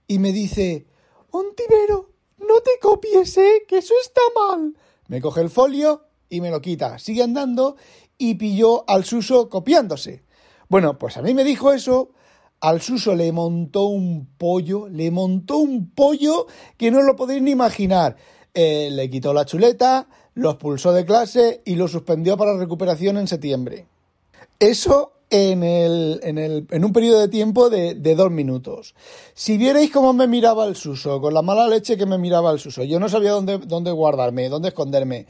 Y 0.06 0.18
me 0.18 0.32
dice, 0.32 0.86
Ontivero, 1.30 2.10
no 2.38 2.60
te 2.60 2.72
copies, 2.80 3.36
¿eh? 3.38 3.64
que 3.68 3.78
eso 3.78 3.94
está 4.02 4.20
mal. 4.34 4.76
Me 5.08 5.20
coge 5.20 5.40
el 5.40 5.50
folio 5.50 6.06
y 6.28 6.40
me 6.40 6.50
lo 6.50 6.60
quita. 6.60 6.98
Sigue 6.98 7.22
andando 7.22 7.76
y 8.18 8.34
pilló 8.34 8.88
al 8.88 9.04
Suso 9.04 9.48
copiándose. 9.48 10.24
Bueno, 10.70 10.98
pues 10.98 11.18
a 11.18 11.22
mí 11.22 11.34
me 11.34 11.44
dijo 11.44 11.72
eso 11.72 12.12
al 12.60 12.80
Suso 12.80 13.14
le 13.14 13.32
montó 13.32 13.86
un 13.86 14.26
pollo, 14.38 14.88
le 14.88 15.10
montó 15.10 15.58
un 15.58 15.90
pollo 15.90 16.46
que 16.76 16.90
no 16.90 17.02
lo 17.02 17.16
podéis 17.16 17.42
ni 17.42 17.50
imaginar. 17.50 18.16
Eh, 18.54 18.88
le 18.92 19.08
quitó 19.08 19.32
la 19.32 19.46
chuleta, 19.46 20.08
lo 20.34 20.50
expulsó 20.50 20.92
de 20.92 21.04
clase 21.04 21.62
y 21.64 21.76
lo 21.76 21.88
suspendió 21.88 22.36
para 22.36 22.56
recuperación 22.56 23.16
en 23.16 23.28
septiembre. 23.28 23.86
Eso 24.58 25.12
en, 25.30 25.62
el, 25.62 26.20
en, 26.22 26.38
el, 26.38 26.66
en 26.70 26.84
un 26.84 26.92
periodo 26.92 27.20
de 27.20 27.28
tiempo 27.28 27.70
de, 27.70 27.94
de, 27.94 28.14
dos 28.14 28.30
minutos. 28.30 28.94
Si 29.32 29.56
vierais 29.56 29.90
cómo 29.90 30.12
me 30.12 30.26
miraba 30.26 30.66
el 30.66 30.74
Suso, 30.76 31.20
con 31.20 31.32
la 31.32 31.40
mala 31.40 31.68
leche 31.68 31.96
que 31.96 32.04
me 32.04 32.18
miraba 32.18 32.50
el 32.50 32.58
Suso, 32.58 32.82
yo 32.82 32.98
no 32.98 33.08
sabía 33.08 33.30
dónde, 33.30 33.58
dónde 33.58 33.92
guardarme, 33.92 34.48
dónde 34.48 34.68
esconderme. 34.68 35.26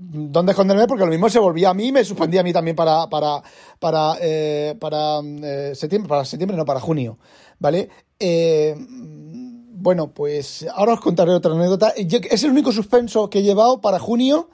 Dónde 0.00 0.52
esconderme 0.52 0.86
porque 0.86 1.04
lo 1.04 1.10
mismo 1.10 1.28
se 1.28 1.40
volvía 1.40 1.70
a 1.70 1.74
mí 1.74 1.88
y 1.88 1.92
me 1.92 2.04
suspendía 2.04 2.42
a 2.42 2.44
mí 2.44 2.52
también 2.52 2.76
para, 2.76 3.08
para, 3.08 3.42
para, 3.80 4.16
eh, 4.20 4.76
para 4.78 5.18
eh, 5.24 5.72
septiembre, 5.74 6.08
para 6.08 6.24
septiembre, 6.24 6.56
no, 6.56 6.64
para 6.64 6.78
junio, 6.78 7.18
¿vale? 7.58 7.88
Eh, 8.20 8.76
bueno, 8.78 10.12
pues 10.12 10.66
ahora 10.74 10.94
os 10.94 11.00
contaré 11.00 11.32
otra 11.32 11.52
anécdota. 11.52 11.92
Es 11.96 12.44
el 12.44 12.50
único 12.50 12.72
suspenso 12.72 13.28
que 13.28 13.40
he 13.40 13.42
llevado 13.42 13.80
para 13.80 13.98
junio 13.98 14.50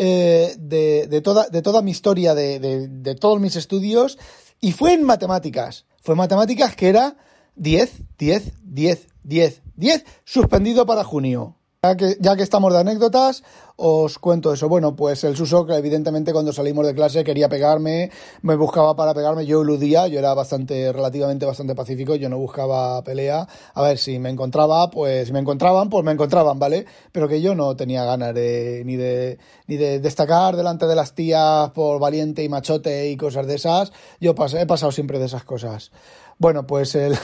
eh, 0.00 0.54
de, 0.58 1.20
toda, 1.22 1.48
de 1.48 1.60
toda 1.60 1.82
mi 1.82 1.90
historia, 1.90 2.34
de, 2.34 2.60
de, 2.60 3.14
todos 3.16 3.40
mis 3.40 3.56
estudios, 3.56 4.16
y 4.60 4.72
fue 4.72 4.92
en 4.92 5.02
matemáticas. 5.02 5.86
Fue 6.00 6.12
en 6.12 6.18
matemáticas 6.18 6.76
que 6.76 6.88
era 6.88 7.16
10, 7.56 8.02
10, 8.16 8.52
10, 8.62 9.06
10, 9.24 9.62
10, 9.74 10.04
suspendido 10.24 10.86
para 10.86 11.02
junio. 11.02 11.57
Ya 11.80 11.94
que, 11.96 12.42
estamos 12.42 12.72
de 12.72 12.80
anécdotas, 12.80 13.44
os 13.76 14.18
cuento 14.18 14.52
eso. 14.52 14.68
Bueno, 14.68 14.96
pues 14.96 15.22
el 15.22 15.36
Suso, 15.36 15.64
evidentemente 15.70 16.32
cuando 16.32 16.52
salimos 16.52 16.84
de 16.84 16.92
clase 16.92 17.22
quería 17.22 17.48
pegarme, 17.48 18.10
me 18.42 18.56
buscaba 18.56 18.96
para 18.96 19.14
pegarme, 19.14 19.46
yo 19.46 19.62
eludía, 19.62 20.08
yo 20.08 20.18
era 20.18 20.34
bastante, 20.34 20.92
relativamente 20.92 21.46
bastante 21.46 21.76
pacífico, 21.76 22.16
yo 22.16 22.28
no 22.28 22.36
buscaba 22.36 23.04
pelea. 23.04 23.46
A 23.74 23.82
ver, 23.82 23.98
si 23.98 24.18
me 24.18 24.28
encontraba, 24.28 24.90
pues 24.90 25.28
si 25.28 25.32
me 25.32 25.38
encontraban, 25.38 25.88
pues 25.88 26.04
me 26.04 26.10
encontraban, 26.10 26.58
¿vale? 26.58 26.84
Pero 27.12 27.28
que 27.28 27.40
yo 27.40 27.54
no 27.54 27.76
tenía 27.76 28.04
ganas 28.04 28.34
de, 28.34 28.82
ni 28.84 28.96
de, 28.96 29.38
ni 29.68 29.76
de 29.76 30.00
destacar 30.00 30.56
delante 30.56 30.88
de 30.88 30.96
las 30.96 31.14
tías 31.14 31.70
por 31.70 32.00
valiente 32.00 32.42
y 32.42 32.48
machote 32.48 33.08
y 33.08 33.16
cosas 33.16 33.46
de 33.46 33.54
esas. 33.54 33.92
Yo 34.20 34.32
he 34.32 34.66
pasado 34.66 34.90
siempre 34.90 35.20
de 35.20 35.26
esas 35.26 35.44
cosas. 35.44 35.92
Bueno, 36.38 36.66
pues 36.66 36.96
el, 36.96 37.16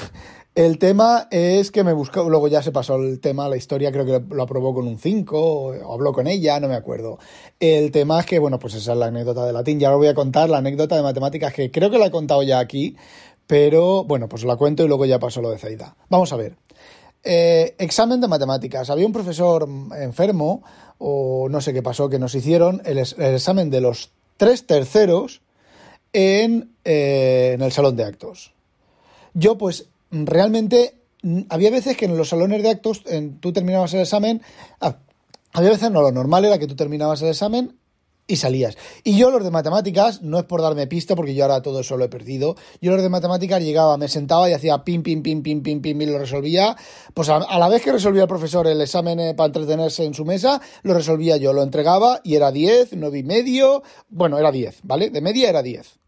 el 0.55 0.79
tema 0.79 1.27
es 1.33 1.73
que 1.73 1.83
me 1.83 1.93
buscó, 1.93 2.31
luego 2.31 2.47
ya 2.47 2.63
se 2.63 2.71
pasó 2.71 2.95
el 2.95 3.19
tema, 3.19 3.49
la 3.49 3.57
historia 3.57 3.91
creo 3.91 4.05
que 4.05 4.35
lo 4.35 4.43
aprobó 4.45 4.73
con 4.73 4.87
un 4.87 4.99
5, 4.99 5.37
o 5.37 5.93
habló 5.93 6.13
con 6.13 6.29
ella, 6.29 6.61
no 6.61 6.69
me 6.69 6.77
acuerdo. 6.77 7.19
El 7.59 7.91
tema 7.91 8.21
es 8.21 8.27
que, 8.27 8.39
bueno, 8.39 8.61
pues 8.61 8.75
esa 8.75 8.93
es 8.93 8.99
la 8.99 9.07
anécdota 9.07 9.45
de 9.45 9.53
latín. 9.53 9.81
Ya 9.81 9.91
os 9.91 9.97
voy 9.97 10.07
a 10.07 10.15
contar 10.15 10.49
la 10.49 10.59
anécdota 10.59 10.95
de 10.95 11.03
matemáticas 11.03 11.53
que 11.53 11.73
creo 11.73 11.91
que 11.91 11.99
la 11.99 12.07
he 12.07 12.11
contado 12.13 12.45
ya 12.45 12.61
aquí, 12.61 12.97
pero 13.49 14.05
bueno, 14.05 14.29
pues 14.29 14.45
la 14.45 14.55
cuento 14.55 14.85
y 14.85 14.89
luego 14.89 15.07
ya 15.07 15.19
paso 15.19 15.43
lo 15.43 15.51
de 15.51 15.59
Zaida. 15.59 15.97
Vamos 16.09 16.33
a 16.33 16.37
ver. 16.37 16.57
Eh, 17.25 17.75
examen 17.79 18.21
de 18.21 18.29
matemáticas. 18.29 18.91
Había 18.91 19.07
un 19.07 19.13
profesor 19.13 19.69
enfermo, 19.99 20.63
o 20.99 21.49
no 21.51 21.61
sé 21.63 21.73
qué 21.73 21.83
pasó, 21.83 22.09
que 22.09 22.21
nos 22.21 22.35
hicieron 22.37 22.81
el, 22.85 22.99
examen 22.99 23.71
de 23.71 23.81
los 23.81 24.13
tres 24.37 24.67
terceros 24.67 25.43
eh, 26.13 26.63
en 26.85 27.61
el 27.61 27.73
salón 27.73 27.97
de 27.97 28.05
actos. 28.05 28.53
Yo, 29.33 29.59
pues, 29.59 29.89
realmente 30.25 30.95
había 31.49 31.71
veces 31.71 31.97
que 31.97 32.05
en 32.05 32.17
los 32.17 32.29
salones 32.29 32.63
de 32.63 32.71
actos 32.71 33.03
tú 33.41 33.53
terminabas 33.53 33.95
el 33.95 34.01
examen, 34.01 34.43
ah, 34.81 34.99
había 35.53 35.71
veces 35.71 35.91
no, 35.91 36.03
lo 36.03 36.13
normal 36.13 36.45
era 36.45 36.59
que 36.59 36.67
tú 36.67 36.77
terminabas 36.77 37.23
el 37.23 37.29
examen 37.29 37.79
y 38.27 38.37
salías. 38.37 38.77
Y 39.03 39.17
yo 39.19 39.31
los 39.31 39.45
de 39.45 39.51
matemáticas, 39.51 40.23
no 40.23 40.39
es 40.39 40.45
por 40.45 40.63
darme 40.63 40.87
pista, 40.87 41.15
porque 41.15 41.35
yo 41.35 41.45
ahora 41.45 41.63
todo 41.63 41.81
eso 41.81 41.97
lo 41.97 42.05
he 42.05 42.09
perdido, 42.09 42.57
yo 42.81 42.93
los 42.93 43.03
de 43.03 43.09
matemáticas 43.09 43.63
llegaba, 43.63 43.97
me 43.97 44.09
sentaba 44.09 44.49
y 44.49 44.53
hacía 44.53 44.83
pim, 44.83 45.03
pim, 45.03 45.23
pim, 45.23 45.43
pim, 45.43 45.63
pim, 45.63 45.83
pim, 45.83 46.01
y 46.01 46.07
lo 46.07 46.19
resolvía. 46.19 46.77
Pues 47.13 47.29
a, 47.29 47.39
la 47.39 47.69
vez 47.69 47.83
que 47.83 47.93
resolvía 47.93 48.23
el 48.23 48.29
profesor 48.29 48.67
el 48.67 48.81
examen 48.81 49.21
eh, 49.21 49.35
para 49.35 49.49
entretenerse 49.49 50.05
en 50.05 50.15
su 50.15 50.25
mesa, 50.25 50.61
lo 50.83 50.95
resolvía 50.95 51.37
yo, 51.37 51.53
lo 51.53 51.63
entregaba 51.63 52.21
y 52.25 52.37
era 52.37 52.51
10, 52.51 52.91
9 52.93 53.19
y 53.19 53.23
medio, 53.23 53.83
bueno, 54.09 54.39
era 54.39 54.51
10, 54.51 54.81
¿vale? 54.85 55.11
De 55.11 55.21
media 55.21 55.51
era 55.51 55.63
10. 55.63 56.04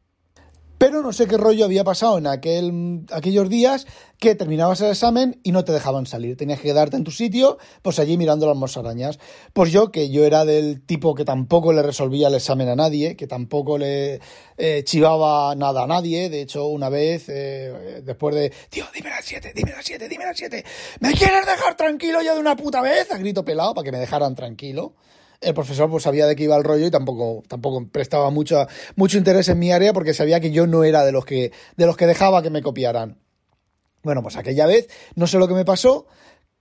Pero 0.79 1.03
no 1.03 1.13
sé 1.13 1.27
qué 1.27 1.39
rollo 1.39 1.65
había 1.65 1.85
pasado 1.85 2.19
en 2.19 2.27
aquel, 2.27 3.07
aquellos 3.11 3.49
días 3.49 3.87
que 4.19 4.35
terminabas 4.35 4.81
el 4.83 4.91
examen 4.91 5.41
y 5.43 5.53
no 5.53 5.65
te 5.65 5.73
dejaban 5.73 6.05
salir. 6.05 6.37
Tenías 6.37 6.61
que 6.61 6.69
quedarte 6.69 6.97
en 6.97 7.05
tu 7.05 7.11
sitio, 7.11 7.57
pues 7.81 7.99
allí 7.99 8.19
mirando 8.19 8.47
las 8.47 8.57
mosarañas. 8.57 9.19
Pues 9.55 9.73
yo, 9.73 9.91
que 9.91 10.11
yo 10.11 10.25
era 10.25 10.45
del 10.45 10.85
tipo 10.85 11.15
que 11.15 11.25
tampoco 11.25 11.73
le 11.73 11.83
resolvía 11.83 12.29
el 12.29 12.35
examen 12.35 12.69
a 12.69 12.77
nadie, 12.77 13.17
que 13.17 13.27
tampoco 13.27 13.79
le 13.79 14.21
eh, 14.59 14.83
chivaba 14.85 15.55
nada 15.55 15.85
a 15.85 15.87
nadie. 15.87 16.29
De 16.29 16.43
hecho, 16.43 16.67
una 16.67 16.91
vez, 16.91 17.25
eh, 17.29 18.03
después 18.05 18.35
de, 18.35 18.53
tío, 18.69 18.85
dime 18.95 19.09
las 19.09 19.25
siete, 19.25 19.53
dime 19.55 19.71
las 19.71 19.85
siete, 19.85 20.09
dime 20.09 20.27
las 20.27 20.37
siete. 20.37 20.63
¿Me 21.01 21.13
quieres 21.15 21.47
dejar 21.47 21.75
tranquilo 21.75 22.21
ya 22.21 22.35
de 22.35 22.41
una 22.41 22.55
puta 22.55 22.83
vez? 22.83 23.11
A 23.11 23.17
grito 23.17 23.45
pelado, 23.47 23.75
para 23.75 23.85
que 23.85 23.93
me 23.93 23.99
dejaran 23.99 24.35
tranquilo 24.35 24.93
el 25.41 25.55
profesor 25.55 25.91
pues 25.91 26.05
sabía 26.05 26.27
de 26.27 26.37
qué 26.37 26.45
iba 26.45 26.57
el 26.57 26.65
rollo 26.65 26.87
y 26.87 26.91
tampoco, 26.91 27.43
tampoco 27.49 27.87
prestaba 27.89 28.31
mucho, 28.31 28.67
mucho 28.95 29.19
interés 29.19 29.49
en 29.49 29.59
mi 29.59 29.73
área 29.73 29.93
porque 29.93 30.15
sabía 30.15 30.41
que 30.41 30.51
yo 30.51 30.67
no 30.67 30.85
era 30.85 31.05
de 31.05 31.13
los 31.13 31.25
que, 31.25 31.53
de 31.77 31.87
los 31.87 31.97
que 31.97 32.07
dejaba 32.07 32.43
que 32.43 32.51
me 32.51 32.63
copiaran. 32.63 33.19
Bueno, 34.03 34.23
pues 34.23 34.37
aquella 34.37 34.67
vez, 34.67 34.89
no 35.15 35.27
sé 35.27 35.39
lo 35.39 35.49
que 35.49 35.55
me 35.55 35.65
pasó, 35.65 36.07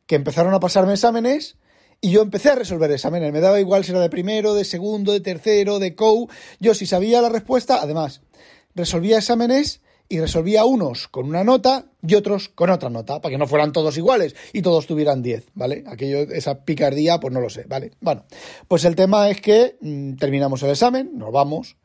que 0.07 0.15
empezaron 0.15 0.53
a 0.53 0.59
pasarme 0.59 0.93
exámenes 0.93 1.57
y 2.01 2.11
yo 2.11 2.21
empecé 2.21 2.49
a 2.49 2.55
resolver 2.55 2.91
exámenes. 2.91 3.31
Me 3.31 3.39
daba 3.39 3.59
igual 3.59 3.83
si 3.83 3.91
era 3.91 4.01
de 4.01 4.09
primero, 4.09 4.53
de 4.53 4.65
segundo, 4.65 5.11
de 5.11 5.21
tercero, 5.21 5.79
de 5.79 5.95
COU. 5.95 6.29
Yo 6.59 6.73
si 6.73 6.85
sabía 6.85 7.21
la 7.21 7.29
respuesta, 7.29 7.79
además, 7.81 8.21
resolvía 8.73 9.17
exámenes 9.17 9.81
y 10.07 10.19
resolvía 10.19 10.65
unos 10.65 11.07
con 11.07 11.27
una 11.27 11.43
nota 11.43 11.85
y 12.05 12.15
otros 12.15 12.49
con 12.49 12.69
otra 12.69 12.89
nota, 12.89 13.21
para 13.21 13.31
que 13.31 13.37
no 13.37 13.47
fueran 13.47 13.71
todos 13.71 13.97
iguales 13.97 14.35
y 14.53 14.61
todos 14.61 14.85
tuvieran 14.85 15.21
10, 15.21 15.47
¿vale? 15.55 15.83
Aquello, 15.87 16.19
esa 16.19 16.63
picardía, 16.63 17.19
pues 17.19 17.33
no 17.33 17.41
lo 17.41 17.49
sé, 17.49 17.65
¿vale? 17.67 17.91
Bueno, 18.01 18.25
pues 18.67 18.85
el 18.85 18.95
tema 18.95 19.29
es 19.29 19.41
que 19.41 19.77
mm, 19.81 20.15
terminamos 20.15 20.61
el 20.63 20.69
examen, 20.71 21.11
nos 21.17 21.31
vamos, 21.31 21.77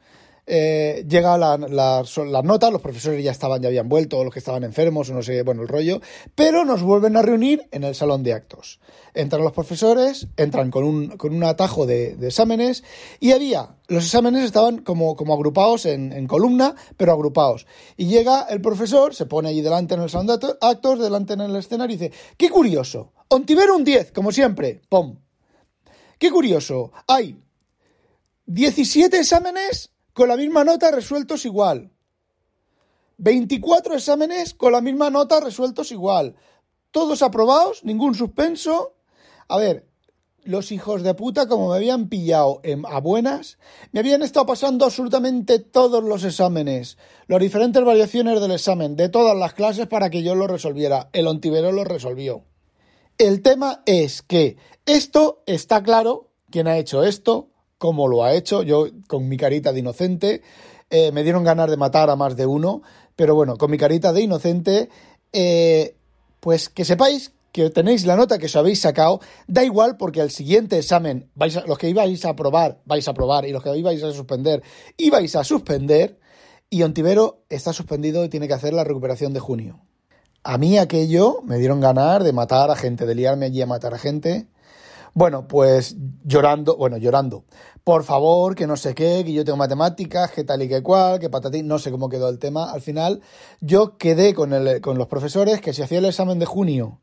eh, 0.53 1.05
llega 1.09 1.39
la, 1.39 1.57
las 1.57 2.19
notas, 2.19 2.73
los 2.73 2.83
profesores 2.83 3.23
ya 3.23 3.31
estaban, 3.31 3.63
ya 3.63 3.69
habían 3.69 3.89
vuelto, 3.89 4.25
los 4.25 4.33
que 4.33 4.41
estaban 4.41 4.65
enfermos, 4.65 5.09
o 5.09 5.15
no 5.15 5.23
sé, 5.23 5.43
bueno, 5.43 5.63
el 5.63 5.69
rollo, 5.69 6.01
pero 6.35 6.65
nos 6.65 6.83
vuelven 6.83 7.17
a 7.17 7.23
reunir 7.23 7.69
en 7.71 7.85
el 7.85 7.95
salón 7.95 8.25
de 8.25 8.33
actos. 8.33 8.81
Entran 9.15 9.45
los 9.45 9.53
profesores, 9.53 10.27
entran 10.37 10.73
con 10.73 10.83
un, 10.83 11.17
con 11.17 11.35
un 11.35 11.45
atajo 11.45 11.87
de, 11.87 12.17
exámenes, 12.21 12.83
y 13.21 13.31
había, 13.31 13.77
los 13.87 14.05
exámenes 14.05 14.43
estaban 14.43 14.79
como, 14.79 15.15
como 15.15 15.35
agrupados 15.35 15.87
en, 15.87 16.27
columna, 16.27 16.75
pero 16.97 17.13
agrupados. 17.13 17.69
Y 17.97 18.07
llega 18.07 18.43
el 18.51 18.61
profesor, 18.61 19.15
se 19.15 19.27
pone 19.27 19.51
allí 19.51 19.61
delante 19.61 19.95
en 19.95 20.01
el 20.01 20.11
salón 20.11 20.27
de 20.27 20.57
actos, 20.61 20.99
delante 20.99 21.35
en 21.35 21.43
el 21.43 21.55
escenario, 21.55 21.95
y 21.95 21.99
dice, 21.99 22.13
qué 22.37 22.51
curioso, 22.51 23.13
Ontivero 23.29 23.77
un 23.77 23.85
10, 23.85 24.11
como 24.11 24.33
siempre, 24.33 24.83
¡pum! 24.89 25.17
Qué 26.19 26.29
curioso, 26.33 26.91
hay 27.07 27.41
17 28.47 29.17
exámenes 29.17 29.93
con 30.13 30.29
la 30.29 30.37
misma 30.37 30.65
nota 30.65 30.91
resueltos 30.91 31.45
igual. 31.45 31.91
24 33.19 33.95
exámenes 33.95 34.55
con 34.55 34.73
la 34.73 34.81
misma 34.81 35.11
nota 35.11 35.41
resueltos 35.41 35.93
igual. 35.93 36.37
Todos 36.91 37.23
aprobados, 37.23 37.85
ningún 37.85 38.15
suspenso. 38.15 38.95
A 39.49 39.59
ver, 39.59 39.87
los 40.45 40.73
hijos 40.73 41.03
de 41.03 41.15
puta, 41.15 41.47
como 41.47 41.69
me 41.69 41.77
habían 41.77 42.09
pillado 42.09 42.63
a 42.89 43.01
buenas, 43.01 43.59
me 43.93 44.01
habían 44.01 44.23
estado 44.23 44.47
pasando 44.47 44.87
absolutamente 44.87 45.59
todos 45.59 46.03
los 46.03 46.25
exámenes, 46.25 46.97
las 47.27 47.41
diferentes 47.41 47.85
variaciones 47.85 48.41
del 48.41 48.53
examen, 48.53 48.97
de 48.97 49.09
todas 49.09 49.37
las 49.37 49.53
clases 49.53 49.87
para 49.87 50.09
que 50.09 50.23
yo 50.23 50.35
lo 50.35 50.47
resolviera. 50.47 51.11
El 51.13 51.27
Ontivero 51.27 51.73
lo 51.73 51.85
resolvió. 51.85 52.45
El 53.19 53.43
tema 53.43 53.83
es 53.85 54.23
que 54.23 54.57
esto 54.87 55.43
está 55.45 55.83
claro, 55.83 56.31
quién 56.51 56.67
ha 56.69 56.79
hecho 56.79 57.05
esto, 57.05 57.51
cómo 57.81 58.09
lo 58.09 58.23
ha 58.23 58.35
hecho, 58.35 58.63
yo 58.63 58.89
con 59.09 59.27
mi 59.27 59.39
carita 59.39 59.73
de 59.73 59.81
inocente, 59.81 60.43
eh, 60.91 61.13
me 61.13 61.23
dieron 61.23 61.45
ganas 61.45 61.71
de 61.71 61.79
matar 61.79 62.11
a 62.11 62.15
más 62.15 62.37
de 62.37 62.45
uno, 62.45 62.83
pero 63.17 63.35
bueno, 63.35 63.57
con 63.57 63.71
mi 63.71 63.79
carita 63.79 64.13
de 64.13 64.21
inocente, 64.21 64.91
eh, 65.33 65.95
pues 66.41 66.69
que 66.69 66.85
sepáis 66.85 67.33
que 67.53 67.71
tenéis 67.71 68.05
la 68.05 68.17
nota 68.17 68.37
que 68.37 68.47
os 68.47 68.57
habéis 68.57 68.83
sacado, 68.83 69.21
da 69.47 69.65
igual 69.65 69.97
porque 69.97 70.21
el 70.21 70.31
siguiente 70.31 70.77
examen, 70.77 71.31
vais 71.35 71.59
los 71.67 71.79
que 71.79 71.89
ibais 71.89 72.23
a 72.27 72.31
aprobar, 72.31 72.83
vais 72.85 73.09
a 73.09 73.13
aprobar, 73.13 73.47
y 73.47 73.51
los 73.51 73.63
que 73.63 73.75
ibais 73.75 74.03
a 74.03 74.13
suspender, 74.13 74.63
ibais 74.99 75.35
a 75.35 75.43
suspender, 75.43 76.19
y 76.69 76.83
Ontivero 76.83 77.45
está 77.49 77.73
suspendido 77.73 78.23
y 78.27 78.29
tiene 78.29 78.47
que 78.47 78.55
hacer 78.55 78.75
la 78.75 78.85
recuperación 78.85 79.33
de 79.33 79.41
junio. 79.41 79.81
A 80.45 80.59
mí 80.59 80.77
aquello 80.77 81.41
me 81.45 81.57
dieron 81.57 81.81
ganar 81.81 82.25
de 82.25 82.35
matar 82.35 82.71
a 82.71 82.77
gente, 82.77 83.07
de 83.07 83.15
liarme 83.15 83.47
allí 83.47 83.63
a 83.63 83.67
matar 83.67 83.95
a 83.95 83.99
gente. 83.99 84.49
Bueno, 85.15 85.47
pues 85.49 85.97
llorando, 86.25 86.77
bueno, 86.77 86.97
llorando. 86.97 87.45
Por 87.85 88.05
favor, 88.05 88.55
que 88.55 88.67
no 88.67 88.77
sé 88.77 88.95
qué, 88.95 89.23
que 89.25 89.33
yo 89.33 89.45
tengo 89.45 89.57
matemáticas, 89.57 90.31
que 90.31 90.45
tal 90.45 90.63
y 90.63 90.69
que 90.69 90.83
cual, 90.83 91.19
que 91.19 91.31
patatín, 91.31 91.67
no 91.67 91.79
sé 91.79 91.91
cómo 91.91 92.09
quedó 92.09 92.29
el 92.29 92.39
tema. 92.39 92.71
Al 92.71 92.81
final, 92.81 93.21
yo 93.61 93.97
quedé 93.97 94.35
con, 94.35 94.53
el, 94.53 94.81
con 94.81 94.99
los 94.99 95.09
profesores 95.09 95.61
que 95.61 95.73
si 95.73 95.83
hacía 95.83 95.99
el 95.99 96.05
examen 96.05 96.39
de 96.39 96.47
junio 96.47 97.01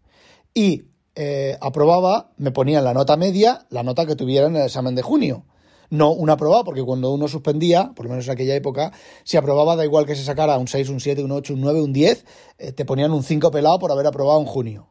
y 0.53 0.85
eh, 1.15 1.57
aprobaba, 1.61 2.31
me 2.37 2.51
ponían 2.51 2.83
la 2.83 2.93
nota 2.93 3.17
media, 3.17 3.65
la 3.69 3.83
nota 3.83 4.05
que 4.05 4.15
tuviera 4.15 4.47
en 4.47 4.55
el 4.55 4.63
examen 4.63 4.95
de 4.95 5.01
junio 5.01 5.45
no 5.89 6.11
una 6.11 6.33
aprobada, 6.33 6.63
porque 6.63 6.83
cuando 6.83 7.13
uno 7.13 7.27
suspendía, 7.27 7.91
por 7.95 8.05
lo 8.05 8.11
menos 8.11 8.25
en 8.27 8.33
aquella 8.33 8.55
época, 8.55 8.91
si 9.23 9.37
aprobaba 9.37 9.75
da 9.75 9.85
igual 9.85 10.05
que 10.05 10.15
se 10.15 10.23
sacara 10.23 10.57
un 10.57 10.67
6, 10.67 10.89
un 10.89 10.99
7, 10.99 11.23
un 11.23 11.31
8, 11.31 11.53
un 11.53 11.61
9, 11.61 11.81
un 11.81 11.93
10, 11.93 12.25
eh, 12.57 12.71
te 12.73 12.85
ponían 12.85 13.11
un 13.11 13.23
5 13.23 13.51
pelado 13.51 13.79
por 13.79 13.91
haber 13.91 14.07
aprobado 14.07 14.39
en 14.39 14.45
junio. 14.45 14.89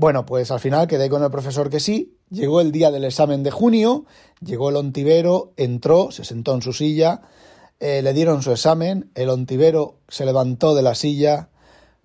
Bueno, 0.00 0.24
pues 0.24 0.50
al 0.50 0.60
final 0.60 0.86
quedé 0.86 1.10
con 1.10 1.22
el 1.22 1.30
profesor 1.30 1.68
que 1.68 1.78
sí, 1.78 2.16
llegó 2.30 2.62
el 2.62 2.72
día 2.72 2.90
del 2.90 3.04
examen 3.04 3.42
de 3.42 3.50
junio, 3.50 4.06
llegó 4.42 4.70
el 4.70 4.76
ontivero, 4.76 5.52
entró, 5.58 6.10
se 6.10 6.24
sentó 6.24 6.54
en 6.54 6.62
su 6.62 6.72
silla, 6.72 7.20
eh, 7.80 8.00
le 8.00 8.14
dieron 8.14 8.40
su 8.40 8.50
examen, 8.50 9.10
el 9.14 9.28
ontivero 9.28 9.98
se 10.08 10.24
levantó 10.24 10.74
de 10.74 10.80
la 10.80 10.94
silla, 10.94 11.50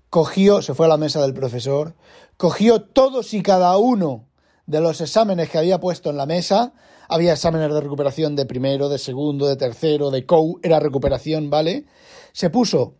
cogió, 0.09 0.61
se 0.61 0.73
fue 0.73 0.87
a 0.87 0.89
la 0.89 0.97
mesa 0.97 1.21
del 1.21 1.33
profesor, 1.33 1.95
cogió 2.35 2.81
todos 2.81 3.33
y 3.33 3.41
cada 3.41 3.77
uno 3.77 4.27
de 4.65 4.81
los 4.81 4.99
exámenes 4.99 5.49
que 5.49 5.57
había 5.57 5.79
puesto 5.79 6.09
en 6.09 6.17
la 6.17 6.25
mesa, 6.25 6.73
había 7.07 7.31
exámenes 7.31 7.73
de 7.73 7.79
recuperación 7.79 8.35
de 8.35 8.45
primero, 8.45 8.89
de 8.89 8.97
segundo, 8.97 9.47
de 9.47 9.55
tercero, 9.55 10.11
de 10.11 10.25
COU, 10.25 10.59
era 10.63 10.81
recuperación, 10.81 11.49
¿vale? 11.49 11.85
Se 12.33 12.49
puso 12.49 12.95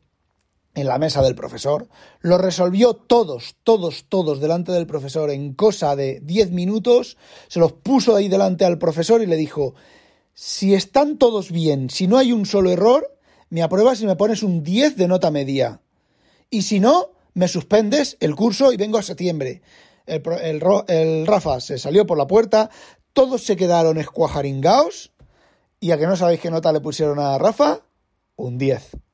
en 0.76 0.88
la 0.88 1.00
mesa 1.00 1.22
del 1.22 1.36
profesor, 1.36 1.88
lo 2.20 2.38
resolvió 2.38 2.94
todos, 2.94 3.56
todos, 3.64 4.06
todos 4.10 4.40
delante 4.40 4.74
del 4.74 4.86
profesor 4.86 5.32
en 5.32 5.54
cosa 5.54 5.96
de 5.96 6.20
10 6.22 6.52
minutos, 6.52 7.18
se 7.48 7.60
los 7.60 7.72
puso 7.72 8.16
ahí 8.16 8.28
delante 8.28 8.66
al 8.66 8.78
profesor 8.78 9.22
y 9.22 9.26
le 9.26 9.38
dijo, 9.38 9.74
si 10.34 10.74
están 10.74 11.18
todos 11.18 11.52
bien, 11.52 11.90
si 11.90 12.08
no 12.08 12.18
hay 12.18 12.34
un 12.34 12.46
solo 12.46 12.70
error, 12.70 13.18
me 13.50 13.64
apruebas 13.64 14.02
y 14.02 14.06
me 14.06 14.18
pones 14.18 14.44
un 14.44 14.64
10 14.64 14.98
de 14.98 15.08
nota 15.08 15.32
media. 15.32 15.82
Y 16.50 16.64
si 16.64 16.82
no, 16.82 17.12
me 17.34 17.48
suspendes 17.48 18.18
el 18.20 18.36
curso 18.36 18.74
y 18.74 18.78
vengo 18.78 18.98
a 18.98 19.04
septiembre. 19.04 19.62
El, 20.06 20.22
el, 20.42 20.64
el 20.88 21.26
Rafa 21.26 21.62
se 21.62 21.78
salió 21.78 22.06
por 22.06 22.18
la 22.18 22.28
puerta, 22.28 22.70
todos 23.14 23.44
se 23.44 23.56
quedaron 23.56 23.98
escuajaringaos. 23.98 25.14
Y 25.80 25.92
a 25.92 25.98
que 25.98 26.08
no 26.08 26.16
sabéis 26.16 26.42
qué 26.42 26.50
nota 26.50 26.72
le 26.72 26.82
pusieron 26.82 27.20
a 27.20 27.38
Rafa, 27.38 27.82
un 28.36 28.58
10. 28.58 29.05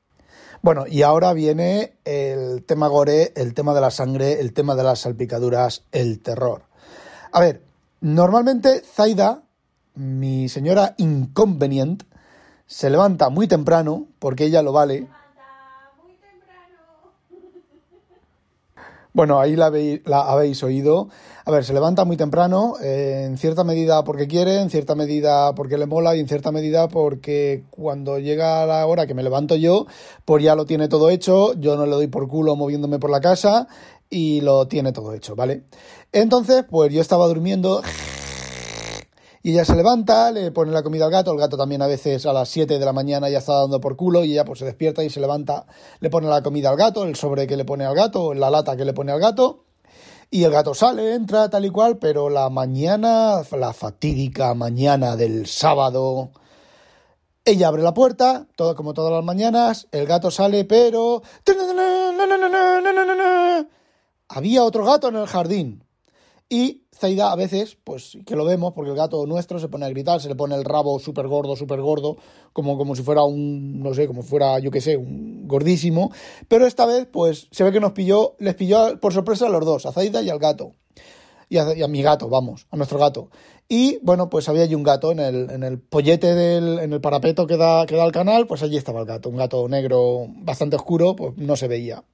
Bueno, 0.62 0.84
y 0.86 1.02
ahora 1.02 1.32
viene 1.32 1.94
el 2.04 2.62
tema 2.62 2.86
gore, 2.86 3.32
el 3.34 3.52
tema 3.52 3.74
de 3.74 3.80
la 3.80 3.90
sangre, 3.90 4.38
el 4.38 4.52
tema 4.52 4.76
de 4.76 4.84
las 4.84 5.00
salpicaduras, 5.00 5.82
el 5.90 6.20
terror. 6.20 6.62
A 7.32 7.40
ver, 7.40 7.62
normalmente 8.00 8.80
Zaida, 8.80 9.42
mi 9.96 10.48
señora 10.48 10.94
inconvenient, 10.98 12.04
se 12.64 12.90
levanta 12.90 13.28
muy 13.28 13.48
temprano, 13.48 14.06
porque 14.20 14.44
ella 14.44 14.62
lo 14.62 14.70
vale, 14.72 15.08
Bueno, 19.14 19.38
ahí 19.40 19.56
la, 19.56 19.66
habéis, 19.66 20.62
oído. 20.62 21.08
A 21.44 21.50
ver, 21.50 21.64
se 21.64 21.74
levanta 21.74 22.04
muy 22.06 22.16
temprano, 22.16 22.74
eh, 22.82 23.24
en 23.26 23.36
cierta 23.36 23.62
medida 23.62 24.04
porque 24.04 24.26
quiere, 24.26 24.60
en 24.60 24.70
cierta 24.70 24.94
medida 24.94 25.54
porque 25.54 25.76
le 25.76 25.86
mola 25.86 26.16
y 26.16 26.20
en 26.20 26.28
cierta 26.28 26.50
medida 26.50 26.88
porque 26.88 27.64
cuando 27.70 28.18
llega 28.18 28.64
la 28.64 28.86
hora 28.86 29.06
que 29.06 29.12
me 29.14 29.22
levanto 29.22 29.56
yo, 29.56 29.86
pues 30.24 30.42
ya 30.42 30.54
lo 30.54 30.64
tiene 30.64 30.88
todo 30.88 31.10
hecho, 31.10 31.52
yo 31.54 31.76
no 31.76 31.84
le 31.84 31.92
doy 31.92 32.06
por 32.06 32.26
culo 32.28 32.56
moviéndome 32.56 32.98
por 32.98 33.10
la 33.10 33.20
casa 33.20 33.66
y 34.08 34.40
lo 34.40 34.68
tiene 34.68 34.92
todo 34.92 35.12
hecho, 35.12 35.34
¿vale? 35.34 35.64
Entonces, 36.12 36.64
pues 36.70 36.92
yo 36.92 37.00
estaba 37.00 37.26
durmiendo 37.26 37.82
y 39.42 39.50
ella 39.52 39.64
se 39.64 39.74
levanta, 39.74 40.30
le 40.30 40.52
pone 40.52 40.70
la 40.70 40.84
comida 40.84 41.06
al 41.06 41.10
gato, 41.10 41.32
el 41.32 41.38
gato 41.38 41.56
también 41.56 41.82
a 41.82 41.88
veces 41.88 42.26
a 42.26 42.32
las 42.32 42.48
7 42.48 42.78
de 42.78 42.84
la 42.84 42.92
mañana 42.92 43.28
ya 43.28 43.38
está 43.38 43.54
dando 43.54 43.80
por 43.80 43.96
culo 43.96 44.24
y 44.24 44.32
ella 44.32 44.44
pues 44.44 44.60
se 44.60 44.64
despierta 44.64 45.02
y 45.02 45.10
se 45.10 45.18
levanta, 45.18 45.66
le 45.98 46.10
pone 46.10 46.28
la 46.28 46.42
comida 46.42 46.70
al 46.70 46.76
gato, 46.76 47.02
el 47.04 47.16
sobre 47.16 47.48
que 47.48 47.56
le 47.56 47.64
pone 47.64 47.84
al 47.84 47.94
gato, 47.96 48.34
la 48.34 48.50
lata 48.50 48.76
que 48.76 48.84
le 48.84 48.92
pone 48.92 49.10
al 49.10 49.20
gato. 49.20 49.64
Y 50.30 50.44
el 50.44 50.50
gato 50.50 50.72
sale, 50.72 51.14
entra 51.14 51.50
tal 51.50 51.66
y 51.66 51.70
cual, 51.70 51.98
pero 51.98 52.30
la 52.30 52.48
mañana, 52.48 53.42
la 53.50 53.72
fatídica 53.74 54.54
mañana 54.54 55.14
del 55.14 55.46
sábado, 55.46 56.30
ella 57.44 57.68
abre 57.68 57.82
la 57.82 57.92
puerta, 57.92 58.46
todo 58.56 58.74
como 58.76 58.94
todas 58.94 59.12
las 59.12 59.24
mañanas, 59.24 59.88
el 59.90 60.06
gato 60.06 60.30
sale, 60.30 60.64
pero 60.64 61.22
había 64.28 64.64
otro 64.64 64.84
gato 64.84 65.08
en 65.08 65.16
el 65.16 65.26
jardín. 65.26 65.84
Y 66.48 66.81
Zaida 67.02 67.32
a 67.32 67.36
veces, 67.36 67.76
pues 67.82 68.16
que 68.24 68.36
lo 68.36 68.44
vemos, 68.44 68.72
porque 68.74 68.90
el 68.90 68.96
gato 68.96 69.26
nuestro 69.26 69.58
se 69.58 69.68
pone 69.68 69.84
a 69.84 69.88
gritar, 69.88 70.20
se 70.20 70.28
le 70.28 70.36
pone 70.36 70.54
el 70.54 70.64
rabo 70.64 71.00
súper 71.00 71.26
gordo, 71.26 71.56
súper 71.56 71.80
gordo, 71.80 72.16
como, 72.52 72.78
como 72.78 72.94
si 72.94 73.02
fuera 73.02 73.24
un, 73.24 73.82
no 73.82 73.92
sé, 73.92 74.06
como 74.06 74.22
fuera, 74.22 74.60
yo 74.60 74.70
qué 74.70 74.80
sé, 74.80 74.96
un 74.96 75.48
gordísimo. 75.48 76.12
Pero 76.46 76.66
esta 76.66 76.86
vez, 76.86 77.08
pues 77.10 77.48
se 77.50 77.64
ve 77.64 77.72
que 77.72 77.80
nos 77.80 77.92
pilló, 77.92 78.36
les 78.38 78.54
pilló 78.54 79.00
por 79.00 79.12
sorpresa 79.12 79.46
a 79.46 79.50
los 79.50 79.64
dos, 79.64 79.84
a 79.84 79.92
Zaida 79.92 80.22
y 80.22 80.30
al 80.30 80.38
gato. 80.38 80.74
Y 81.48 81.58
a, 81.58 81.88
mi 81.88 82.00
gato, 82.02 82.28
vamos, 82.30 82.66
a 82.70 82.76
nuestro 82.76 82.98
gato. 82.98 83.28
Y 83.68 83.98
bueno, 84.02 84.30
pues 84.30 84.48
había 84.48 84.62
allí 84.62 84.74
un 84.74 84.84
gato 84.84 85.12
en 85.12 85.18
el, 85.18 85.50
en 85.50 85.64
el 85.64 85.80
pollete 85.80 86.34
del, 86.34 86.78
en 86.78 86.92
el 86.92 87.00
parapeto 87.00 87.46
que 87.46 87.58
da, 87.58 87.84
que 87.84 87.96
da 87.96 88.04
al 88.04 88.12
canal, 88.12 88.46
pues 88.46 88.62
allí 88.62 88.78
estaba 88.78 89.00
el 89.00 89.06
gato, 89.06 89.28
un 89.28 89.36
gato 89.36 89.68
negro 89.68 90.26
bastante 90.28 90.76
oscuro, 90.76 91.14
pues 91.14 91.36
no 91.36 91.56
se 91.56 91.68
veía. 91.68 92.04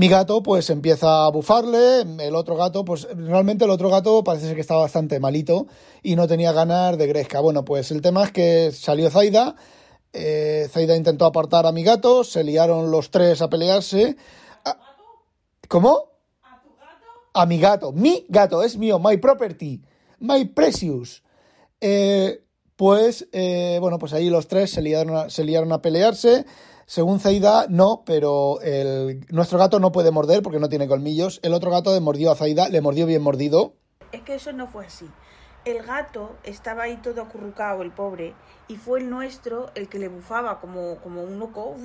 Mi 0.00 0.08
gato 0.08 0.42
pues 0.42 0.70
empieza 0.70 1.26
a 1.26 1.30
bufarle, 1.30 2.00
el 2.26 2.34
otro 2.34 2.56
gato, 2.56 2.86
pues 2.86 3.06
realmente 3.14 3.66
el 3.66 3.70
otro 3.70 3.90
gato 3.90 4.24
parece 4.24 4.46
ser 4.46 4.54
que 4.54 4.62
estaba 4.62 4.80
bastante 4.80 5.20
malito 5.20 5.66
y 6.02 6.16
no 6.16 6.26
tenía 6.26 6.52
ganas 6.52 6.96
de 6.96 7.06
gresca. 7.06 7.40
Bueno, 7.40 7.66
pues 7.66 7.90
el 7.90 8.00
tema 8.00 8.24
es 8.24 8.32
que 8.32 8.72
salió 8.72 9.10
Zaida, 9.10 9.56
eh, 10.14 10.68
Zaida 10.70 10.96
intentó 10.96 11.26
apartar 11.26 11.66
a 11.66 11.72
mi 11.72 11.82
gato, 11.84 12.24
se 12.24 12.42
liaron 12.44 12.90
los 12.90 13.10
tres 13.10 13.42
a 13.42 13.50
pelearse. 13.50 14.16
Ah, 14.64 14.78
¿Cómo? 15.68 16.06
¿A 16.44 16.62
tu 16.62 16.70
gato? 16.70 17.06
A 17.34 17.44
mi 17.44 17.58
gato, 17.58 17.92
mi 17.92 18.24
gato, 18.30 18.62
es 18.62 18.78
mío, 18.78 18.98
my 18.98 19.18
property, 19.18 19.82
my 20.18 20.46
precious. 20.46 21.22
Eh, 21.78 22.42
pues, 22.80 23.28
eh, 23.32 23.76
bueno, 23.78 23.98
pues 23.98 24.14
ahí 24.14 24.30
los 24.30 24.48
tres 24.48 24.70
se 24.70 24.80
liaron 24.80 25.28
se 25.28 25.44
liaron 25.44 25.70
a 25.70 25.82
pelearse. 25.82 26.46
Según 26.86 27.20
Zaida, 27.20 27.66
no, 27.68 28.04
pero 28.06 28.58
nuestro 29.28 29.58
gato 29.58 29.78
no 29.78 29.92
puede 29.92 30.10
morder 30.10 30.42
porque 30.42 30.58
no 30.58 30.70
tiene 30.70 30.88
colmillos. 30.88 31.40
El 31.42 31.52
otro 31.52 31.70
gato 31.70 31.92
le 31.92 32.00
mordió 32.00 32.32
a 32.32 32.36
Zaida, 32.36 32.70
le 32.70 32.80
mordió 32.80 33.04
bien 33.04 33.20
mordido. 33.20 33.74
Es 34.12 34.22
que 34.22 34.36
eso 34.36 34.54
no 34.54 34.66
fue 34.66 34.86
así. 34.86 35.04
El 35.66 35.82
gato 35.82 36.38
estaba 36.42 36.84
ahí 36.84 36.96
todo 36.96 37.20
acurrucado, 37.20 37.82
el 37.82 37.90
pobre, 37.90 38.32
y 38.66 38.76
fue 38.76 39.00
el 39.00 39.10
nuestro 39.10 39.70
el 39.74 39.90
que 39.90 39.98
le 39.98 40.08
bufaba 40.08 40.58
como, 40.58 40.96
como 41.02 41.22
un 41.22 41.38
loco. 41.38 41.76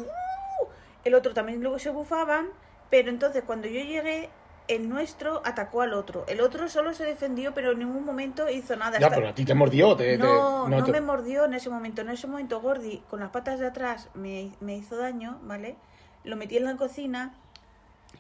El 1.04 1.14
otro 1.14 1.34
también 1.34 1.60
luego 1.62 1.78
se 1.78 1.90
bufaban, 1.90 2.48
pero 2.90 3.10
entonces 3.10 3.44
cuando 3.46 3.68
yo 3.68 3.82
llegué, 3.82 4.30
el 4.68 4.90
nuestro 4.90 5.42
atacó 5.46 5.82
al 5.82 5.94
otro. 5.94 6.26
El 6.28 6.42
otro 6.42 6.68
solo 6.70 6.94
se 6.94 7.04
defendió, 7.04 7.54
pero 7.54 7.72
en 7.72 7.80
ningún 7.80 8.04
momento 8.04 8.50
hizo 8.50 8.76
nada. 8.76 9.00
Ya, 9.00 9.10
pero 9.10 9.30
a 9.30 9.36
ti 9.36 9.46
te 9.46 9.54
mordió. 9.54 9.96
Te, 9.96 10.18
no, 10.18 10.68
no, 10.68 10.88
me 10.88 11.02
mordió 11.02 11.46
en 11.46 11.54
ese 11.54 11.70
momento. 11.70 12.02
En 12.02 12.10
ese 12.10 12.28
momento 12.28 12.62
Gordi, 12.62 13.04
con 13.10 13.20
las 13.20 13.30
patas 13.30 13.60
de 13.60 13.68
atrás, 13.68 14.10
me, 14.14 14.52
me, 14.60 14.76
hizo 14.76 14.98
daño, 14.98 15.40
¿vale? 15.44 15.76
Lo 16.24 16.36
metí 16.36 16.58
en 16.58 16.66
la 16.66 16.76
cocina 16.78 17.36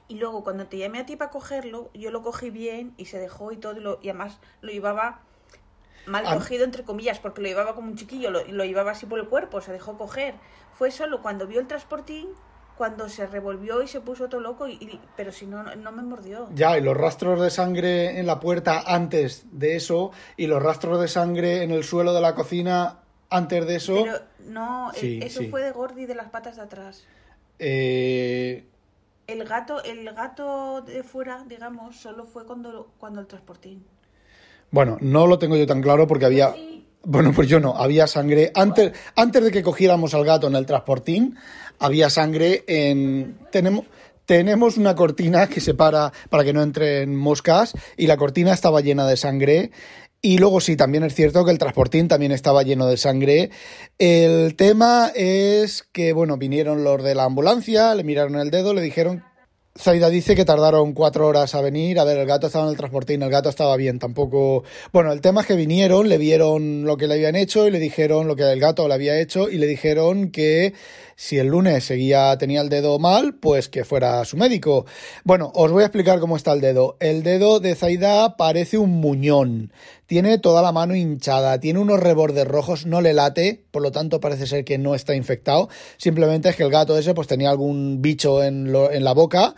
y 0.07 0.15
luego 0.15 0.43
cuando 0.43 0.67
te 0.67 0.77
llamé 0.77 0.99
a 0.99 1.05
ti 1.05 1.15
para 1.15 1.31
cogerlo, 1.31 1.89
yo 1.93 2.11
lo 2.11 2.21
cogí 2.21 2.49
bien 2.49 2.93
y 2.97 3.05
se 3.05 3.17
dejó 3.17 3.51
y 3.51 3.57
todo. 3.57 3.77
Y, 3.77 3.79
lo, 3.79 3.99
y 4.01 4.09
además 4.09 4.39
lo 4.61 4.71
llevaba 4.71 5.21
mal 6.05 6.23
cogido, 6.25 6.63
entre 6.63 6.83
comillas, 6.83 7.17
porque 7.19 7.41
lo 7.41 7.47
llevaba 7.47 7.73
como 7.73 7.89
un 7.89 7.95
chiquillo, 7.95 8.29
lo, 8.29 8.45
lo 8.45 8.63
llevaba 8.63 8.91
así 8.91 9.07
por 9.07 9.19
el 9.19 9.27
cuerpo, 9.27 9.61
se 9.61 9.71
dejó 9.71 9.97
coger. 9.97 10.35
Fue 10.73 10.91
solo 10.91 11.21
cuando 11.21 11.47
vio 11.47 11.59
el 11.59 11.67
transportín 11.67 12.27
cuando 12.77 13.07
se 13.09 13.25
revolvió 13.25 13.81
y 13.81 13.87
se 13.87 14.01
puso 14.01 14.27
todo 14.27 14.41
loco, 14.41 14.67
y, 14.67 14.73
y- 14.73 14.99
pero 15.15 15.31
si 15.31 15.45
no, 15.45 15.63
no 15.63 15.91
me 15.91 16.03
mordió. 16.03 16.49
Ya, 16.53 16.77
y 16.77 16.81
los 16.81 16.95
rastros 16.97 17.39
de 17.41 17.49
sangre 17.49 18.19
en 18.19 18.25
la 18.27 18.39
puerta 18.39 18.83
antes 18.85 19.45
de 19.51 19.75
eso, 19.75 20.11
y 20.37 20.47
los 20.47 20.61
rastros 20.61 20.99
de 20.99 21.07
sangre 21.07 21.63
en 21.63 21.71
el 21.71 21.83
suelo 21.83 22.13
de 22.13 22.21
la 22.21 22.35
cocina 22.35 22.99
antes 23.29 23.65
de 23.65 23.75
eso. 23.77 23.93
Pero 24.03 24.17
no, 24.39 24.91
e- 24.93 24.99
Sí, 24.99 25.19
eso 25.23 25.39
sí. 25.41 25.47
fue 25.47 25.61
de 25.63 25.71
Gordy 25.71 26.05
de 26.05 26.15
las 26.15 26.29
patas 26.29 26.57
de 26.57 26.61
atrás. 26.63 27.05
eh, 27.59 28.65
El 29.27 29.45
gato, 29.45 29.81
el 29.83 30.03
gato 30.13 30.81
de 30.81 31.01
fuera, 31.03 31.43
digamos, 31.47 31.95
solo 31.95 32.25
fue 32.25 32.45
cuando, 32.45 32.91
cuando 32.99 33.21
el 33.21 33.27
transportín. 33.27 33.83
Bueno, 34.71 34.97
no 34.99 35.25
lo 35.27 35.39
tengo 35.39 35.55
yo 35.55 35.65
tan 35.65 35.81
claro 35.81 36.05
porque 36.07 36.25
había. 36.25 36.53
Bueno, 37.05 37.33
pues 37.33 37.47
yo 37.47 37.59
no, 37.59 37.75
había 37.77 38.07
sangre. 38.07 38.51
Antes, 38.55 38.91
antes 39.15 39.43
de 39.43 39.51
que 39.51 39.61
cogiéramos 39.61 40.15
al 40.15 40.25
gato 40.25 40.47
en 40.47 40.55
el 40.55 40.65
transportín, 40.65 41.37
había 41.79 42.09
sangre 42.09 42.63
en. 42.67 43.37
Tenemos. 43.51 43.85
Tenemos 44.25 44.77
una 44.77 44.95
cortina 44.95 45.45
que 45.45 45.61
separa 45.61 46.11
para 46.31 46.43
que 46.43 46.51
no 46.51 46.63
entren 46.63 47.15
moscas 47.15 47.75
y 47.95 48.07
la 48.07 48.17
cortina 48.17 48.53
estaba 48.53 48.81
llena 48.81 49.05
de 49.05 49.17
sangre. 49.17 49.69
Y 50.19 50.39
luego 50.39 50.61
sí, 50.61 50.75
también 50.75 51.03
es 51.03 51.13
cierto 51.13 51.45
que 51.45 51.51
el 51.51 51.59
transportín 51.59 52.07
también 52.07 52.31
estaba 52.31 52.63
lleno 52.63 52.87
de 52.87 52.97
sangre. 52.97 53.51
El 53.99 54.55
tema 54.55 55.11
es 55.13 55.83
que, 55.91 56.11
bueno, 56.13 56.37
vinieron 56.37 56.83
los 56.83 57.03
de 57.03 57.13
la 57.13 57.25
ambulancia, 57.25 57.93
le 57.93 58.03
miraron 58.03 58.35
el 58.37 58.49
dedo, 58.49 58.73
le 58.73 58.81
dijeron 58.81 59.23
Zaida 59.77 60.09
dice 60.09 60.37
que 60.37 60.45
tardaron 60.45 60.93
cuatro 60.93 61.27
horas 61.27 61.53
a 61.53 61.59
venir. 61.59 61.99
A 61.99 62.05
ver, 62.05 62.17
el 62.17 62.25
gato 62.25 62.47
estaba 62.47 62.63
en 62.63 62.71
el 62.71 62.77
transportín, 62.77 63.21
el 63.23 63.29
gato 63.29 63.49
estaba 63.49 63.75
bien, 63.75 63.99
tampoco. 63.99 64.63
Bueno, 64.93 65.11
el 65.11 65.19
tema 65.19 65.41
es 65.41 65.47
que 65.47 65.55
vinieron, 65.55 66.07
le 66.07 66.17
vieron 66.17 66.85
lo 66.85 66.95
que 66.95 67.07
le 67.07 67.15
habían 67.15 67.35
hecho 67.35 67.67
y 67.67 67.71
le 67.71 67.79
dijeron 67.79 68.25
lo 68.25 68.37
que 68.37 68.43
el 68.43 68.59
gato 68.61 68.87
le 68.87 68.93
había 68.93 69.19
hecho 69.19 69.49
y 69.49 69.57
le 69.57 69.67
dijeron 69.67 70.31
que 70.31 70.73
si 71.17 71.37
el 71.39 71.47
lunes 71.47 71.83
seguía, 71.83 72.37
tenía 72.37 72.61
el 72.61 72.69
dedo 72.69 72.99
mal, 72.99 73.35
pues 73.35 73.67
que 73.67 73.83
fuera 73.83 74.23
su 74.23 74.37
médico. 74.37 74.85
Bueno, 75.25 75.51
os 75.53 75.69
voy 75.71 75.83
a 75.83 75.87
explicar 75.87 76.21
cómo 76.21 76.37
está 76.37 76.53
el 76.53 76.61
dedo. 76.61 76.95
El 77.01 77.23
dedo 77.23 77.59
de 77.59 77.75
Zaida 77.75 78.37
parece 78.37 78.77
un 78.77 78.91
muñón. 79.01 79.73
Tiene 80.07 80.37
toda 80.37 80.61
la 80.61 80.71
mano 80.71 80.95
hinchada, 80.95 81.59
tiene 81.59 81.79
unos 81.79 81.99
rebordes 81.99 82.47
rojos, 82.47 82.85
no 82.85 83.01
le 83.01 83.13
late, 83.13 83.65
por 83.71 83.81
lo 83.81 83.91
tanto 83.91 84.19
parece 84.19 84.47
ser 84.47 84.63
que 84.65 84.77
no 84.77 84.95
está 84.95 85.15
infectado. 85.15 85.69
Simplemente 85.97 86.49
es 86.49 86.55
que 86.55 86.63
el 86.63 86.71
gato 86.71 86.97
ese 86.97 87.13
pues 87.13 87.27
tenía 87.27 87.49
algún 87.49 88.01
bicho 88.01 88.43
en, 88.43 88.71
lo- 88.71 88.91
en 88.91 89.03
la 89.03 89.13
boca 89.13 89.55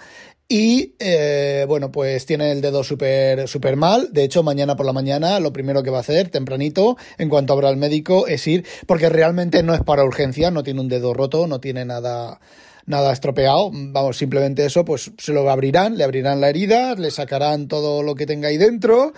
y 0.49 0.95
eh, 0.99 1.65
bueno, 1.67 1.91
pues 1.91 2.25
tiene 2.25 2.51
el 2.53 2.61
dedo 2.61 2.83
súper 2.83 3.47
súper 3.49 3.75
mal. 3.75 4.09
De 4.13 4.23
hecho, 4.23 4.43
mañana 4.43 4.77
por 4.77 4.85
la 4.85 4.93
mañana 4.93 5.39
lo 5.41 5.51
primero 5.51 5.83
que 5.83 5.89
va 5.89 5.97
a 5.97 6.01
hacer, 6.01 6.29
tempranito, 6.29 6.95
en 7.17 7.27
cuanto 7.29 7.51
abra 7.53 7.69
el 7.69 7.75
médico, 7.77 8.27
es 8.27 8.47
ir, 8.47 8.65
porque 8.85 9.09
realmente 9.09 9.61
no 9.63 9.73
es 9.73 9.81
para 9.81 10.05
urgencia, 10.05 10.49
no 10.51 10.63
tiene 10.63 10.79
un 10.81 10.87
dedo 10.87 11.13
roto, 11.13 11.47
no 11.47 11.59
tiene 11.59 11.83
nada 11.85 12.39
nada 12.85 13.11
estropeado. 13.11 13.69
Vamos, 13.73 14.15
simplemente 14.17 14.65
eso, 14.65 14.85
pues 14.85 15.11
se 15.17 15.33
lo 15.33 15.49
abrirán, 15.49 15.97
le 15.97 16.05
abrirán 16.05 16.39
la 16.39 16.47
herida, 16.49 16.95
le 16.95 17.11
sacarán 17.11 17.67
todo 17.67 18.01
lo 18.01 18.15
que 18.15 18.25
tenga 18.25 18.47
ahí 18.47 18.55
dentro. 18.57 19.11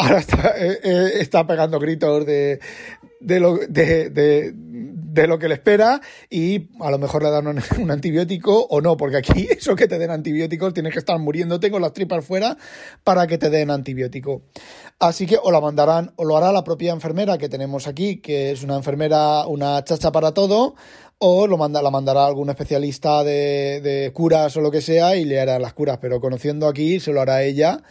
Ahora 0.00 0.20
está, 0.20 0.54
eh, 0.56 0.78
eh, 0.84 1.10
está 1.14 1.44
pegando 1.44 1.80
gritos 1.80 2.24
de, 2.24 2.60
de, 3.18 3.40
lo, 3.40 3.56
de, 3.56 5.26
lo 5.26 5.40
que 5.40 5.48
le 5.48 5.54
espera 5.54 6.00
y 6.30 6.68
a 6.78 6.92
lo 6.92 6.98
mejor 6.98 7.24
le 7.24 7.30
dan 7.30 7.48
un, 7.48 7.60
antibiótico 7.90 8.64
o 8.70 8.80
no, 8.80 8.96
porque 8.96 9.16
aquí 9.16 9.48
eso 9.50 9.74
que 9.74 9.88
te 9.88 9.98
den 9.98 10.12
antibióticos 10.12 10.72
tienes 10.72 10.92
que 10.92 11.00
estar 11.00 11.18
muriéndote 11.18 11.72
con 11.72 11.82
las 11.82 11.94
tripas 11.94 12.24
fuera 12.24 12.56
para 13.02 13.26
que 13.26 13.38
te 13.38 13.50
den 13.50 13.72
antibiótico. 13.72 14.42
Así 15.00 15.26
que 15.26 15.36
o 15.42 15.50
la 15.50 15.60
mandarán 15.60 16.12
o 16.14 16.24
lo 16.24 16.36
hará 16.36 16.52
la 16.52 16.62
propia 16.62 16.92
enfermera 16.92 17.36
que 17.36 17.48
tenemos 17.48 17.88
aquí, 17.88 18.20
que 18.20 18.52
es 18.52 18.62
una 18.62 18.76
enfermera, 18.76 19.48
una 19.48 19.82
chacha 19.82 20.12
para 20.12 20.32
todo, 20.32 20.76
o 21.18 21.48
lo 21.48 21.58
manda, 21.58 21.82
la 21.82 21.90
mandará 21.90 22.24
algún 22.24 22.50
especialista 22.50 23.24
de, 23.24 23.80
de 23.80 24.12
curas 24.12 24.56
o 24.56 24.60
lo 24.60 24.70
que 24.70 24.80
sea 24.80 25.16
y 25.16 25.24
le 25.24 25.40
hará 25.40 25.58
las 25.58 25.72
curas, 25.72 25.98
pero 26.00 26.20
conociendo 26.20 26.68
aquí 26.68 27.00
se 27.00 27.12
lo 27.12 27.20
hará 27.20 27.42
ella. 27.42 27.82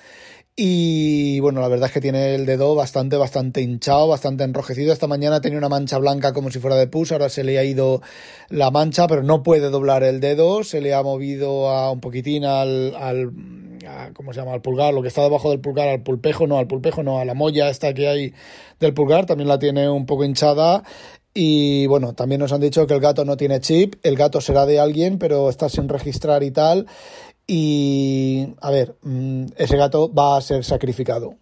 Y 0.59 1.39
bueno, 1.39 1.61
la 1.61 1.67
verdad 1.67 1.85
es 1.85 1.93
que 1.93 2.01
tiene 2.01 2.33
el 2.33 2.47
dedo 2.47 2.73
bastante, 2.73 3.15
bastante 3.15 3.61
hinchado, 3.61 4.07
bastante 4.07 4.43
enrojecido. 4.43 4.91
Esta 4.91 5.05
mañana 5.05 5.39
tenía 5.39 5.59
una 5.59 5.69
mancha 5.69 5.99
blanca 5.99 6.33
como 6.33 6.49
si 6.49 6.57
fuera 6.57 6.75
de 6.75 6.87
pus, 6.87 7.11
ahora 7.11 7.29
se 7.29 7.43
le 7.43 7.59
ha 7.59 7.63
ido 7.63 8.01
la 8.49 8.71
mancha, 8.71 9.05
pero 9.05 9.21
no 9.21 9.43
puede 9.43 9.69
doblar 9.69 10.01
el 10.01 10.19
dedo, 10.19 10.63
se 10.63 10.81
le 10.81 10.95
ha 10.95 11.03
movido 11.03 11.69
a 11.69 11.91
un 11.91 11.99
poquitín 11.99 12.43
al, 12.43 12.95
al 12.95 13.31
¿cómo 14.15 14.33
se 14.33 14.39
llama? 14.39 14.53
Al 14.53 14.63
pulgar, 14.63 14.95
lo 14.95 15.03
que 15.03 15.09
está 15.09 15.21
debajo 15.21 15.51
del 15.51 15.59
pulgar, 15.59 15.89
al 15.89 16.01
pulpejo, 16.01 16.47
no, 16.47 16.57
al 16.57 16.65
pulpejo 16.65 17.03
no, 17.03 17.19
a 17.19 17.25
la 17.25 17.35
molla 17.35 17.69
esta 17.69 17.93
que 17.93 18.07
hay 18.07 18.33
del 18.79 18.95
pulgar, 18.95 19.27
también 19.27 19.49
la 19.49 19.59
tiene 19.59 19.87
un 19.87 20.07
poco 20.07 20.25
hinchada. 20.25 20.83
Y 21.39 21.85
bueno, 21.85 22.13
también 22.13 22.41
nos 22.41 22.51
han 22.51 22.61
dicho 22.61 22.87
que 22.87 22.95
el 22.95 22.99
gato 22.99 23.23
no 23.23 23.37
tiene 23.37 23.59
chip, 23.59 23.93
el 24.01 24.15
gato 24.15 24.41
será 24.41 24.65
de 24.65 24.79
alguien, 24.79 25.19
pero 25.19 25.51
está 25.51 25.69
sin 25.69 25.87
registrar 25.87 26.41
y 26.41 26.49
tal. 26.49 26.87
Y 27.47 28.55
a 28.61 28.69
ver, 28.71 28.97
mm, 29.01 29.45
ese 29.55 29.77
gato 29.77 30.13
va 30.13 30.37
a 30.37 30.41
ser 30.41 30.63
sacrificado. 30.65 31.35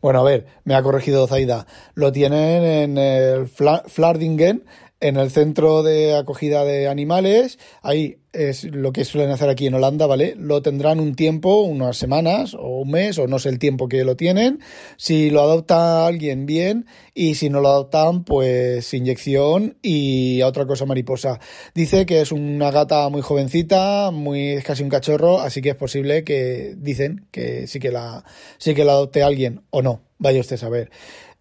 Bueno, 0.00 0.20
a 0.20 0.22
ver, 0.22 0.46
me 0.62 0.74
ha 0.76 0.82
corregido 0.82 1.26
Zaida. 1.26 1.66
Lo 1.94 2.12
tienen 2.12 2.62
en 2.64 2.98
el 2.98 3.48
Fla- 3.48 3.82
Flardingen, 3.88 4.64
en 5.00 5.16
el 5.16 5.30
centro 5.30 5.82
de 5.82 6.16
acogida 6.16 6.64
de 6.64 6.88
animales. 6.88 7.58
Ahí 7.82 8.18
es 8.32 8.64
lo 8.64 8.92
que 8.92 9.04
suelen 9.04 9.30
hacer 9.30 9.48
aquí 9.48 9.66
en 9.66 9.74
Holanda, 9.74 10.06
¿vale? 10.06 10.34
Lo 10.36 10.60
tendrán 10.60 11.00
un 11.00 11.14
tiempo, 11.14 11.62
unas 11.62 11.96
semanas 11.96 12.54
o 12.54 12.80
un 12.80 12.90
mes, 12.90 13.18
o 13.18 13.26
no 13.26 13.38
sé 13.38 13.48
el 13.48 13.58
tiempo 13.58 13.88
que 13.88 14.04
lo 14.04 14.16
tienen. 14.16 14.60
Si 14.96 15.30
lo 15.30 15.40
adopta 15.42 16.06
alguien, 16.06 16.46
bien. 16.46 16.86
Y 17.14 17.36
si 17.36 17.48
no 17.48 17.60
lo 17.60 17.68
adoptan, 17.68 18.24
pues 18.24 18.92
inyección 18.92 19.78
y 19.82 20.42
otra 20.42 20.66
cosa 20.66 20.84
mariposa. 20.84 21.40
Dice 21.74 22.06
que 22.06 22.20
es 22.20 22.32
una 22.32 22.70
gata 22.70 23.08
muy 23.08 23.22
jovencita, 23.22 24.10
muy, 24.10 24.50
es 24.50 24.64
casi 24.64 24.82
un 24.82 24.88
cachorro, 24.88 25.40
así 25.40 25.62
que 25.62 25.70
es 25.70 25.76
posible 25.76 26.24
que 26.24 26.74
dicen 26.76 27.26
que 27.30 27.66
sí 27.66 27.80
que 27.80 27.92
la, 27.92 28.24
sí 28.58 28.74
que 28.74 28.84
la 28.84 28.92
adopte 28.92 29.22
alguien 29.22 29.62
o 29.70 29.82
no. 29.82 30.02
Vaya 30.18 30.40
usted 30.40 30.56
a 30.56 30.58
saber. 30.58 30.90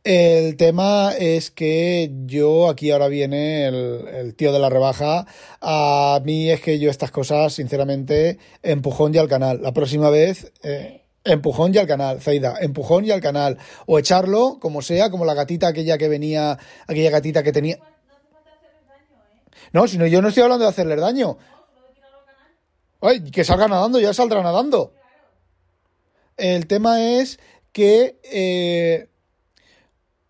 El 0.10 0.56
tema 0.56 1.12
es 1.20 1.52
que 1.52 2.10
yo, 2.28 2.70
aquí 2.70 2.92
ahora 2.92 3.10
viene 3.10 3.68
el, 3.68 4.36
tío 4.38 4.54
de 4.54 4.60
la 4.60 4.70
rebaja. 4.70 5.28
A 5.60 6.22
mí 6.24 6.50
es 6.50 6.62
que 6.62 6.80
yo 6.80 6.90
estas 6.90 7.12
cosas, 7.12 7.52
sinceramente, 7.52 8.40
empujón 8.64 9.12
ya 9.12 9.20
al 9.20 9.28
canal. 9.28 9.62
La 9.62 9.74
próxima 9.74 10.10
vez, 10.10 10.54
eh, 10.64 11.04
empujón 11.26 11.74
ya 11.74 11.82
al 11.82 11.88
canal, 11.88 12.22
Zaida, 12.22 12.56
empujón 12.62 13.04
ya 13.04 13.16
al 13.16 13.20
canal. 13.20 13.58
O 13.86 14.00
echarlo, 14.00 14.60
como 14.62 14.82
sea, 14.82 15.12
como 15.12 15.26
la 15.26 15.34
gatita 15.34 15.68
aquella 15.68 15.98
que 15.98 16.08
venía, 16.08 16.58
aquella 16.88 17.10
gatita 17.10 17.44
que 17.44 17.52
tenía. 17.52 17.78
No, 19.74 19.90
si 19.90 19.98
no, 19.98 20.08
yo 20.08 20.22
no 20.22 20.30
estoy 20.30 20.44
hablando 20.44 20.64
de 20.64 20.70
hacerle 20.70 20.96
daño. 20.96 21.38
Ay, 23.02 23.30
que 23.30 23.44
salga 23.44 23.68
nadando, 23.68 24.00
ya 24.00 24.14
saldrá 24.14 24.42
nadando. 24.42 24.94
El 26.38 26.66
tema 26.66 27.04
es 27.04 27.42
que, 27.74 28.22
eh, 28.24 29.10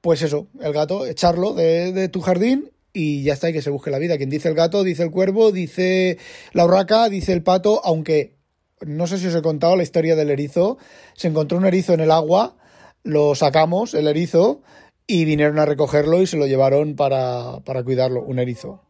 pues 0.07 0.21
eso, 0.21 0.47
el 0.61 0.71
gato, 0.71 1.05
echarlo 1.05 1.53
de, 1.53 2.07
tu 2.07 2.21
jardín 2.21 2.71
y 2.93 3.23
ya 3.23 3.33
está, 3.33 3.49
y 3.49 3.53
que 3.53 3.61
se 3.61 3.69
busque 3.69 3.91
la 3.91 3.99
vida. 3.99 4.15
Quien 4.15 4.29
dice 4.29 4.47
el 4.47 4.55
gato, 4.55 4.85
dice 4.85 5.03
el 5.03 5.11
cuervo, 5.11 5.51
dice 5.51 6.17
la 6.53 6.63
urraca, 6.63 7.09
dice 7.09 7.33
el 7.33 7.43
pato, 7.43 7.81
aunque 7.83 8.37
no 8.85 9.05
sé 9.05 9.17
si 9.17 9.27
os 9.27 9.35
he 9.35 9.41
contado 9.41 9.75
la 9.75 9.83
historia 9.83 10.15
del 10.15 10.29
erizo. 10.29 10.77
Se 11.13 11.27
encontró 11.27 11.57
un 11.57 11.65
erizo 11.65 11.93
en 11.93 11.99
el 11.99 12.11
agua, 12.11 12.55
lo 13.03 13.35
sacamos, 13.35 13.93
el 13.95 14.07
erizo, 14.07 14.61
y 15.07 15.25
vinieron 15.25 15.59
a 15.59 15.65
recogerlo 15.65 16.21
y 16.21 16.27
se 16.27 16.37
lo 16.37 16.47
llevaron 16.47 16.95
para, 16.95 17.59
para 17.65 17.83
cuidarlo, 17.83 18.23
un 18.23 18.39
erizo. 18.39 18.87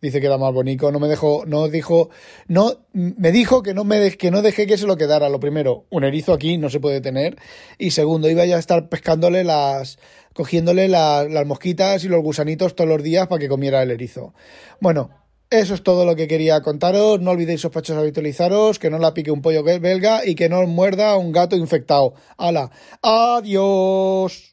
Dice 0.00 0.20
que 0.20 0.26
era 0.26 0.36
más 0.36 0.52
bonito, 0.52 0.90
no 0.90 0.98
me 0.98 1.06
dejó, 1.06 1.44
no 1.46 1.68
dijo, 1.68 2.10
no, 2.48 2.86
me 2.92 3.30
dijo 3.30 3.62
que 3.62 3.72
no 3.72 3.84
me 3.84 4.16
que 4.16 4.32
no 4.32 4.42
dejé 4.42 4.66
que 4.66 4.76
se 4.76 4.88
lo 4.88 4.96
quedara. 4.96 5.28
Lo 5.28 5.38
primero, 5.38 5.86
un 5.90 6.02
erizo 6.02 6.32
aquí 6.32 6.58
no 6.58 6.70
se 6.70 6.80
puede 6.80 7.00
tener. 7.00 7.36
Y 7.78 7.92
segundo, 7.92 8.28
iba 8.28 8.44
ya 8.44 8.56
a 8.56 8.58
estar 8.58 8.88
pescándole 8.88 9.44
las, 9.44 10.00
cogiéndole 10.34 10.88
la- 10.88 11.24
las 11.24 11.46
mosquitas 11.46 12.04
y 12.04 12.08
los 12.08 12.22
gusanitos 12.22 12.74
todos 12.74 12.88
los 12.88 13.02
días 13.02 13.26
para 13.28 13.38
que 13.38 13.48
comiera 13.48 13.82
el 13.82 13.90
erizo. 13.90 14.34
Bueno, 14.80 15.10
eso 15.50 15.74
es 15.74 15.82
todo 15.82 16.06
lo 16.06 16.16
que 16.16 16.28
quería 16.28 16.62
contaros. 16.62 17.20
No 17.20 17.32
olvidéis 17.32 17.60
sospechosos 17.60 18.00
habitualizaros, 18.00 18.78
que 18.78 18.90
no 18.90 18.98
la 18.98 19.12
pique 19.14 19.30
un 19.30 19.42
pollo 19.42 19.62
belga 19.62 20.24
y 20.24 20.34
que 20.34 20.48
no 20.48 20.66
muerda 20.66 21.16
un 21.16 21.32
gato 21.32 21.56
infectado. 21.56 22.14
¡Hala! 22.38 22.70
¡Adiós! 23.02 24.51